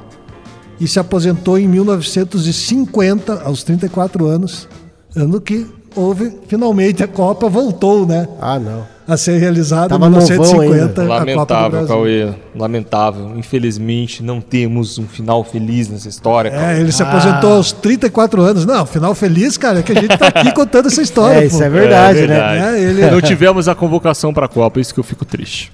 e 0.80 0.88
se 0.88 1.00
aposentou 1.00 1.58
em 1.60 1.68
1950, 1.68 3.44
aos 3.44 3.64
34 3.64 4.26
anos, 4.26 4.68
ano 5.16 5.40
que 5.40 5.68
houve 5.96 6.36
finalmente 6.48 7.04
a 7.04 7.08
Copa 7.08 7.48
voltou, 7.48 8.08
né? 8.08 8.28
Ah, 8.42 8.58
não. 8.58 8.86
A 9.10 9.18
ser 9.18 9.40
realizada 9.40 9.86
em 9.88 9.90
Tava 9.90 10.08
novão 10.10 10.28
1950 10.28 10.72
ainda. 10.72 10.84
a 10.86 10.88
Copa 10.88 11.02
do 11.04 11.10
Lamentável. 11.32 11.88
Cauê. 11.88 12.34
Lamentável. 12.56 13.32
Infelizmente, 13.38 14.22
não 14.22 14.40
temos 14.40 14.98
um 15.00 15.08
final 15.08 15.44
feliz 15.44 15.90
nessa 15.90 16.08
história, 16.08 16.52
Cauê. 16.52 16.64
É, 16.76 16.80
ele 16.80 16.92
se 16.92 17.02
aposentou 17.02 17.54
aos 17.54 17.72
34 17.72 18.42
anos. 18.42 18.66
Não, 18.66 18.86
final 18.86 19.16
feliz, 19.16 19.58
cara, 19.58 19.80
é 19.80 19.82
que 19.84 19.92
a 19.92 20.02
gente 20.02 20.16
tá 20.18 20.28
aqui 20.28 20.54
contando 20.54 20.88
essa 20.88 21.02
história. 21.02 21.40
É, 21.40 21.46
isso 21.48 21.62
é 21.64 21.70
verdade, 21.70 22.20
É 22.20 22.28
né? 22.28 22.76
É, 22.78 22.82
ele- 22.82 23.10
Não 23.12 23.20
tivemos 23.22 23.68
a 23.68 23.74
convocação 23.76 24.34
pra 24.34 24.48
Copa, 24.48 24.80
isso 24.80 24.94
que 24.94 25.00
eu 25.00 25.04
fico 25.04 25.26
triste. 25.26 25.72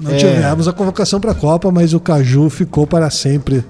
Não 0.00 0.12
É. 0.12 0.16
tivemos 0.16 0.68
a 0.68 0.72
convocação 0.72 1.20
para 1.20 1.32
a 1.32 1.34
Copa, 1.34 1.70
mas 1.70 1.92
o 1.94 2.00
Caju 2.00 2.48
ficou 2.48 2.86
para 2.86 3.10
sempre 3.10 3.64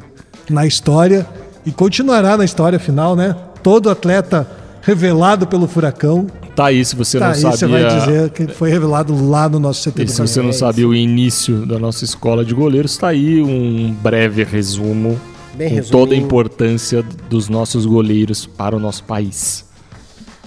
na 0.51 0.67
história 0.67 1.27
e 1.65 1.71
continuará 1.73 2.37
na 2.37 2.45
história 2.45 2.79
final, 2.79 3.15
né? 3.17 3.35
Todo 3.63 3.89
atleta 3.91 4.47
revelado 4.83 5.47
pelo 5.47 5.67
Furacão, 5.69 6.27
Tá 6.55 6.67
aí, 6.67 6.85
se 6.85 6.95
você 6.95 7.19
tá 7.19 7.27
não 7.27 7.33
aí 7.35 7.41
sabia. 7.41 7.57
você 7.57 7.67
vai 7.67 7.99
dizer 7.99 8.31
que 8.31 8.47
foi 8.49 8.71
revelado 8.71 9.29
lá 9.29 9.49
no 9.49 9.59
nosso 9.59 9.91
CT 9.91 10.03
E 10.03 10.09
se 10.09 10.21
você 10.21 10.43
não 10.43 10.53
sabia 10.53 10.87
o 10.87 10.95
início 10.95 11.65
da 11.67 11.79
nossa 11.79 12.05
escola 12.05 12.45
de 12.45 12.55
goleiros, 12.55 12.97
tá 12.97 13.09
aí 13.09 13.41
um 13.43 13.91
breve 13.93 14.45
resumo 14.45 15.19
Bem 15.55 15.81
com 15.81 15.89
toda 15.89 16.15
a 16.15 16.17
importância 16.17 17.03
dos 17.29 17.49
nossos 17.49 17.87
goleiros 17.87 18.45
para 18.47 18.77
o 18.77 18.79
nosso 18.79 19.05
país. 19.05 19.65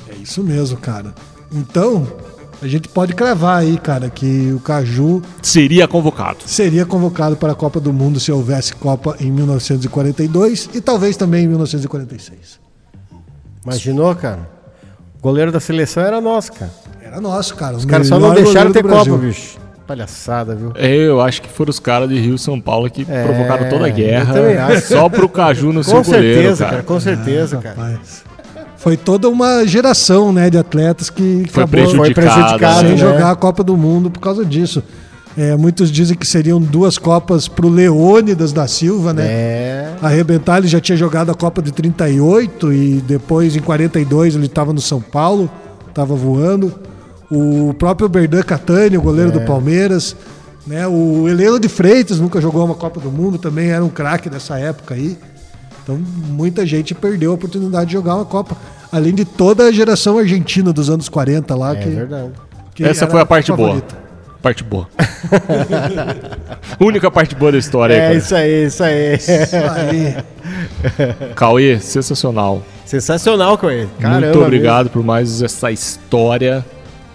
É 0.07 0.15
isso 0.21 0.43
mesmo, 0.43 0.77
cara. 0.77 1.13
Então, 1.51 2.07
a 2.61 2.67
gente 2.67 2.87
pode 2.87 3.13
cravar 3.13 3.61
aí, 3.61 3.77
cara, 3.77 4.09
que 4.09 4.51
o 4.51 4.59
Caju 4.59 5.21
Seria 5.41 5.87
convocado. 5.87 6.39
seria 6.45 6.85
convocado 6.85 7.35
para 7.35 7.51
a 7.53 7.55
Copa 7.55 7.79
do 7.79 7.91
Mundo 7.91 8.19
se 8.19 8.31
houvesse 8.31 8.75
Copa 8.75 9.15
em 9.19 9.31
1942 9.31 10.69
e 10.73 10.81
talvez 10.81 11.17
também 11.17 11.45
em 11.45 11.47
1946. 11.47 12.59
Imaginou, 13.63 14.13
cara? 14.15 14.54
O 15.25 15.27
goleiro 15.27 15.51
da 15.51 15.59
seleção 15.59 16.03
era 16.03 16.21
nosso, 16.21 16.53
cara. 16.53 16.69
Era 17.01 17.19
nosso, 17.19 17.55
cara. 17.55 17.75
Os 17.75 17.83
caras 17.83 18.05
só 18.05 18.19
não 18.19 18.31
deixaram 18.35 18.71
ter 18.71 18.83
Copa, 18.83 19.17
bicho. 19.17 19.57
Palhaçada, 19.87 20.53
viu? 20.53 20.71
Eu 20.75 21.19
acho 21.19 21.41
que 21.41 21.49
foram 21.49 21.71
os 21.71 21.79
caras 21.79 22.07
de 22.07 22.19
Rio 22.19 22.35
e 22.35 22.37
São 22.37 22.61
Paulo 22.61 22.87
que 22.91 23.07
É, 23.09 23.23
provocaram 23.23 23.67
toda 23.67 23.85
a 23.85 23.89
eu 23.89 23.93
também 23.95 24.05
guerra 24.05 24.33
acho. 24.69 24.87
só 24.87 25.09
pro 25.09 25.27
Caju 25.27 25.73
no 25.73 25.83
seu 25.83 25.95
Com 25.97 26.03
goleiro, 26.03 26.33
certeza, 26.35 26.57
cara. 26.65 26.71
cara. 26.77 26.83
Com 26.83 26.99
certeza, 26.99 27.57
cara. 27.57 27.75
Rapaz. 27.75 28.23
Foi 28.77 28.95
toda 28.95 29.27
uma 29.27 29.65
geração 29.65 30.31
né, 30.31 30.47
de 30.51 30.59
atletas 30.59 31.09
que 31.09 31.45
Foi 31.49 31.63
acabou 31.63 31.89
Foi 31.95 32.11
prejudicado. 32.13 32.35
prejudicado, 32.35 32.79
sem 32.81 32.89
né? 32.91 32.97
jogar 32.97 33.31
a 33.31 33.35
Copa 33.35 33.63
do 33.63 33.75
Mundo 33.75 34.11
por 34.11 34.19
causa 34.19 34.45
disso. 34.45 34.83
É, 35.37 35.55
muitos 35.57 35.91
dizem 35.91 36.15
que 36.15 36.25
seriam 36.25 36.61
duas 36.61 36.97
Copas 36.97 37.47
pro 37.47 37.67
Leônidas 37.67 38.53
da 38.53 38.67
Silva, 38.67 39.11
né? 39.13 39.25
É. 39.25 39.93
Arrebentar, 40.01 40.59
ele 40.59 40.67
já 40.67 40.79
tinha 40.79 40.97
jogado 40.97 41.29
a 41.29 41.35
Copa 41.35 41.61
de 41.61 41.71
38 41.73 42.71
e 42.71 43.01
depois 43.05 43.53
em 43.55 43.59
42 43.59 44.35
ele 44.35 44.45
estava 44.45 44.71
no 44.71 44.79
São 44.79 45.01
Paulo, 45.01 45.49
estava 45.89 46.15
voando. 46.15 46.73
O 47.29 47.73
próprio 47.73 48.07
Berdan 48.07 48.43
Catani, 48.43 48.97
o 48.97 49.01
goleiro 49.01 49.31
É. 49.31 49.33
do 49.33 49.41
Palmeiras. 49.41 50.15
Né? 50.65 50.87
O 50.87 51.27
Heleno 51.27 51.59
de 51.59 51.67
Freitas 51.67 52.19
nunca 52.19 52.39
jogou 52.39 52.63
uma 52.65 52.73
Copa 52.75 52.99
do 52.99 53.11
Mundo, 53.11 53.37
também 53.37 53.69
era 53.69 53.83
um 53.83 53.89
craque 53.89 54.29
dessa 54.29 54.57
época 54.57 54.95
aí. 54.95 55.17
Então 55.83 55.99
muita 56.29 56.65
gente 56.65 56.95
perdeu 56.95 57.31
a 57.31 57.33
oportunidade 57.35 57.87
de 57.87 57.93
jogar 57.93 58.15
uma 58.15 58.25
Copa. 58.25 58.55
Além 58.91 59.13
de 59.13 59.25
toda 59.25 59.65
a 59.65 59.71
geração 59.71 60.17
argentina 60.17 60.71
dos 60.71 60.89
anos 60.89 61.09
40 61.09 61.53
lá. 61.55 61.73
É 61.73 61.75
que, 61.75 61.89
verdade. 61.89 62.31
que 62.73 62.83
Essa 62.85 63.05
foi 63.05 63.19
a 63.19 63.25
parte 63.25 63.47
favorita. 63.47 63.95
boa. 63.95 64.04
Parte 64.45 64.63
boa. 64.63 64.87
Única 66.79 67.09
parte 67.09 67.33
boa 67.33 67.51
da 67.51 67.57
história 67.57 67.95
É 67.95 68.07
aí, 68.09 68.17
isso 68.17 68.35
aí, 68.35 68.65
isso 68.67 68.83
aí. 68.83 69.15
Isso 69.15 69.31
aí. 69.73 71.33
Cauê, 71.33 71.79
sensacional. 71.79 72.61
Sensacional, 72.85 73.57
Cauê. 73.57 73.87
Caramba. 73.99 74.27
Muito 74.27 74.43
obrigado 74.43 74.91
por 74.91 75.03
mais 75.03 75.41
essa 75.41 75.71
história 75.71 76.63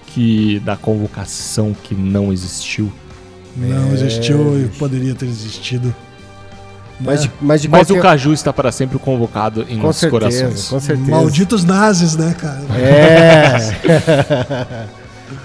que 0.09 0.59
da 0.65 0.77
convocação 0.77 1.73
que 1.85 1.95
não 1.95 2.33
existiu. 2.33 2.93
Não 3.57 3.93
existiu 3.93 4.65
e 4.65 4.69
poderia 4.77 5.15
ter 5.15 5.27
existido. 5.27 5.95
Mas 6.99 7.23
de, 7.23 7.31
mas 7.41 7.63
de 7.63 7.69
Mas 7.69 7.87
qualquer... 7.87 8.01
o 8.01 8.03
Caju 8.03 8.33
está 8.33 8.53
para 8.53 8.73
sempre 8.73 8.99
convocado 8.99 9.65
em 9.69 9.77
Com 9.77 9.87
nossos 9.87 10.01
certeza, 10.01 10.41
corações. 10.43 10.69
com 10.69 10.81
certeza. 10.81 11.11
Malditos 11.13 11.63
nazis, 11.65 12.17
né, 12.17 12.35
cara? 12.37 12.61
É. 12.77 13.71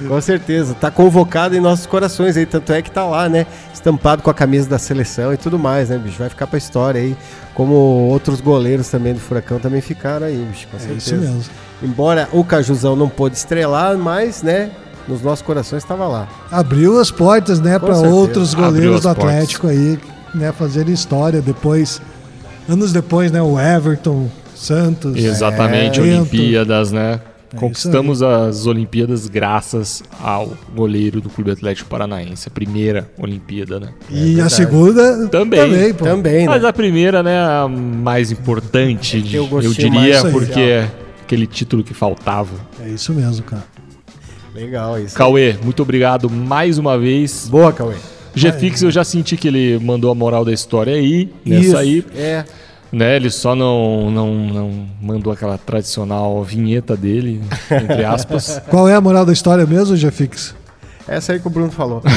com 0.08 0.21
certeza. 0.21 0.74
Tá 0.74 0.89
convocado 0.91 1.56
em 1.56 1.60
nossos 1.60 1.86
corações 1.86 2.36
aí. 2.38 2.45
Tanto 2.45 2.71
é 2.74 2.82
que 2.82 2.89
tá 2.91 3.06
lá, 3.06 3.28
né? 3.30 3.45
Estampado 3.74 4.21
com 4.24 4.30
a 4.30 4.34
camisa 4.34 4.67
da 4.69 4.78
seleção 4.80 5.34
e 5.34 5.38
tudo 5.38 5.58
mais, 5.60 5.89
né, 5.89 5.98
bicho? 5.98 6.17
Vai 6.19 6.30
ficar 6.30 6.48
pra 6.48 6.58
história 6.58 7.00
aí. 7.02 7.15
Como 7.54 7.74
outros 7.74 8.41
goleiros 8.41 8.89
também 8.89 9.13
do 9.13 9.19
Furacão 9.19 9.60
também 9.60 9.82
ficaram 9.82 10.28
aí, 10.28 10.45
bicho. 10.52 10.67
Com 10.69 10.78
É 10.78 10.80
certeza. 10.80 11.15
isso 11.15 11.15
mesmo. 11.15 11.43
Embora 11.84 12.28
o 12.32 12.43
Cajuzão 12.43 12.95
não 12.95 13.08
pôde 13.10 13.36
estrelar, 13.38 13.98
mas, 13.98 14.42
né? 14.44 14.71
Nos 15.08 15.21
nossos 15.21 15.46
corações 15.46 15.83
estava 15.83 16.08
lá. 16.08 16.27
Abriu 16.52 17.00
as 17.00 17.12
portas, 17.12 17.60
né, 17.60 17.77
para 17.77 17.96
outros 17.96 18.54
goleiros 18.56 19.02
do 19.02 19.04
portas. 19.04 19.23
Atlético 19.25 19.67
aí, 19.67 20.00
né, 20.33 20.52
fazerem 20.52 20.94
história. 20.94 21.42
Depois, 21.44 22.02
anos 22.67 22.92
depois, 22.92 23.31
né, 23.31 23.40
o 23.40 23.60
Everton, 23.60 24.27
Santos. 24.56 25.15
Exatamente, 25.15 26.00
É, 26.00 26.02
Olimpíadas, 26.04 26.92
né? 26.92 27.19
É 27.56 27.60
Conquistamos 27.60 28.21
as 28.21 28.65
Olimpíadas 28.65 29.27
graças 29.27 30.03
ao 30.21 30.51
goleiro 30.75 31.21
do 31.21 31.29
Clube 31.29 31.51
Atlético 31.51 31.89
Paranaense. 31.89 32.47
A 32.47 32.51
primeira 32.51 33.10
Olimpíada, 33.17 33.79
né? 33.79 33.89
E 34.10 34.39
a 34.41 34.49
segunda 34.49 35.27
Também. 35.29 35.60
também 35.60 35.93
pô. 35.93 36.03
Também, 36.03 36.39
né? 36.41 36.47
Mas 36.47 36.65
a 36.65 36.73
primeira, 36.73 37.23
né, 37.23 37.39
a 37.39 37.67
mais 37.67 38.31
importante, 38.31 39.17
o 39.17 39.35
eu 39.35 39.47
gostinho 39.47 39.91
diria, 39.91 40.21
porque 40.31 40.60
é 40.60 40.91
aquele 41.23 41.47
título 41.47 41.83
que 41.83 41.93
faltava. 41.93 42.56
É 42.79 42.89
isso 42.89 43.13
mesmo, 43.13 43.43
cara. 43.43 43.63
Legal 44.53 44.99
isso. 44.99 45.15
Cauê, 45.15 45.56
muito 45.63 45.81
obrigado 45.81 46.29
mais 46.29 46.77
uma 46.77 46.97
vez. 46.97 47.47
Boa, 47.49 47.73
Cauê. 47.73 47.95
G-Fix 48.33 48.81
eu 48.81 48.91
já 48.91 49.03
senti 49.03 49.37
que 49.37 49.47
ele 49.47 49.79
mandou 49.79 50.12
a 50.12 50.15
moral 50.15 50.43
da 50.43 50.51
história 50.51 50.93
aí, 50.93 51.29
nessa 51.45 51.65
Isso, 51.65 51.77
aí. 51.77 52.06
É. 52.15 52.45
Né, 52.96 53.17
ele 53.17 53.29
só 53.29 53.54
não, 53.54 54.10
não, 54.10 54.33
não 54.33 54.87
mandou 55.02 55.33
aquela 55.33 55.58
tradicional 55.58 56.41
vinheta 56.46 56.96
dele, 56.96 57.41
entre 57.69 58.06
aspas. 58.06 58.62
Qual 58.71 58.87
é 58.87 58.96
a 58.96 59.02
moral 59.02 59.25
da 59.25 59.33
história 59.33 59.65
mesmo, 59.65 59.98
Jefix? 59.98 60.56
Essa 61.06 61.33
aí 61.33 61.41
que 61.41 61.46
o 61.46 61.50
Bruno 61.50 61.71
falou. 61.71 62.02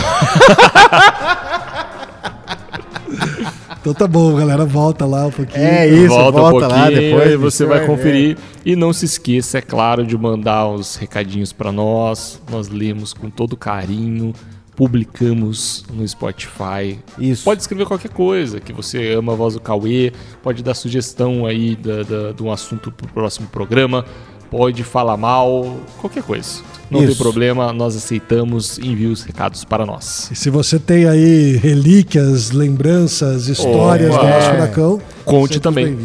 Então 3.80 3.94
tá 3.94 4.06
bom, 4.06 4.34
galera. 4.34 4.66
Volta 4.66 5.06
lá 5.06 5.26
um 5.26 5.30
pouquinho. 5.30 5.64
É 5.64 5.88
isso, 5.88 6.08
volta, 6.08 6.38
volta, 6.38 6.66
um 6.66 6.68
lá 6.68 6.90
depois. 6.90 7.40
você 7.40 7.64
vai 7.64 7.80
ver. 7.80 7.86
conferir. 7.86 8.36
E 8.66 8.76
não 8.76 8.92
se 8.92 9.06
esqueça, 9.06 9.58
é 9.58 9.60
claro, 9.62 10.04
de 10.04 10.18
mandar 10.18 10.68
os 10.68 10.96
recadinhos 10.96 11.54
para 11.54 11.72
nós. 11.72 12.38
Nós 12.50 12.68
lemos 12.68 13.14
com 13.14 13.30
todo 13.30 13.56
carinho, 13.56 14.34
publicamos 14.78 15.84
no 15.92 16.06
Spotify. 16.06 17.00
Isso. 17.18 17.42
Pode 17.42 17.60
escrever 17.60 17.84
qualquer 17.84 18.10
coisa, 18.12 18.60
que 18.60 18.72
você 18.72 19.12
ama 19.12 19.32
a 19.32 19.36
voz 19.36 19.54
do 19.54 19.60
Cauê, 19.60 20.12
pode 20.40 20.62
dar 20.62 20.74
sugestão 20.74 21.44
aí 21.44 21.74
da, 21.74 22.04
da- 22.04 22.32
de 22.32 22.42
um 22.44 22.52
assunto 22.52 22.92
pro 22.92 23.08
próximo 23.08 23.48
programa, 23.48 24.04
pode 24.48 24.84
falar 24.84 25.16
mal, 25.16 25.76
qualquer 26.00 26.22
coisa. 26.22 26.60
Não 26.90 27.00
tem 27.00 27.08
Isso. 27.10 27.18
problema, 27.22 27.70
nós 27.72 27.96
aceitamos, 27.96 28.78
envie 28.78 29.08
os 29.08 29.22
recados 29.22 29.64
para 29.64 29.84
nós. 29.84 30.30
E 30.30 30.36
se 30.36 30.48
você 30.48 30.78
tem 30.78 31.06
aí 31.06 31.56
relíquias, 31.56 32.50
lembranças, 32.52 33.48
histórias 33.48 34.14
Opa. 34.14 34.24
do 34.24 34.30
nosso 34.30 34.50
furacão, 34.50 35.02
Conte 35.24 35.60
também. 35.60 35.98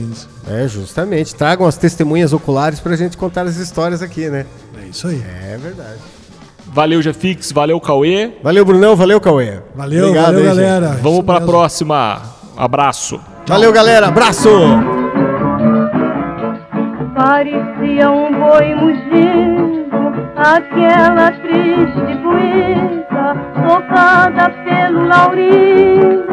É, 0.45 0.67
justamente. 0.67 1.33
Tragam 1.35 1.65
as 1.65 1.77
testemunhas 1.77 2.33
oculares 2.33 2.79
pra 2.81 2.95
gente 2.97 3.15
contar 3.15 3.43
as 3.47 3.55
histórias 3.55 4.01
aqui, 4.01 4.29
né? 4.29 4.45
É 4.83 4.87
isso 4.87 5.07
aí. 5.07 5.23
É 5.49 5.57
verdade. 5.57 5.99
Valeu, 6.73 7.03
Jefix, 7.03 7.51
valeu, 7.51 7.79
Cauê. 7.79 8.31
Valeu, 8.41 8.65
Brunão. 8.65 8.95
Valeu, 8.95 9.21
Cauê. 9.21 9.59
Valeu, 9.75 10.07
Obrigado 10.07 10.25
valeu, 10.25 10.39
aí, 10.39 10.47
gente. 10.47 10.55
galera. 10.55 10.87
Vamos 11.03 11.17
Isso 11.19 11.23
para 11.23 11.37
a 11.37 11.41
próxima. 11.41 12.21
Abraço. 12.57 13.21
Valeu, 13.47 13.71
galera. 13.71 14.07
Abraço. 14.07 14.49
Parecia 17.15 18.09
um 18.09 18.31
boi 18.33 18.73
mugindo, 18.73 19.85
aquela 20.35 21.31
triste 21.31 22.17
poeira, 22.23 23.35
tocada 23.67 24.49
pelo 24.65 25.05
laurindo, 25.05 26.25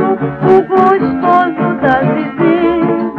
o 0.43 0.62
gostoso 0.66 1.74
da 1.82 2.01
vizinha. 2.14 3.11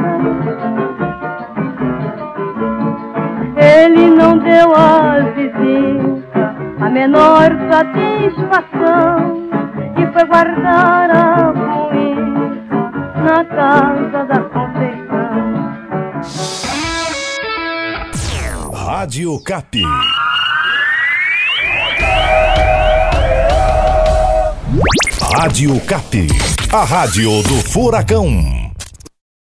Ele 3.58 4.08
não 4.08 4.40
deu 4.40 4.76
à 4.76 5.20
vizinha 5.36 6.01
a 6.82 6.90
menor 6.90 7.50
satisfação 7.70 9.50
e 9.98 10.06
foi 10.12 10.26
guardar 10.26 11.12
a 11.12 11.54
poeira 11.54 12.22
na 13.24 13.46
casa 13.46 14.26
da 14.26 14.40
Conceição. 14.50 15.12
Rádio 18.74 19.40
Cap. 19.44 19.82
Rádio 25.36 25.80
Cap. 25.82 26.28
A 26.74 26.84
rádio 26.84 27.44
do 27.44 27.62
Furacão. 27.70 28.61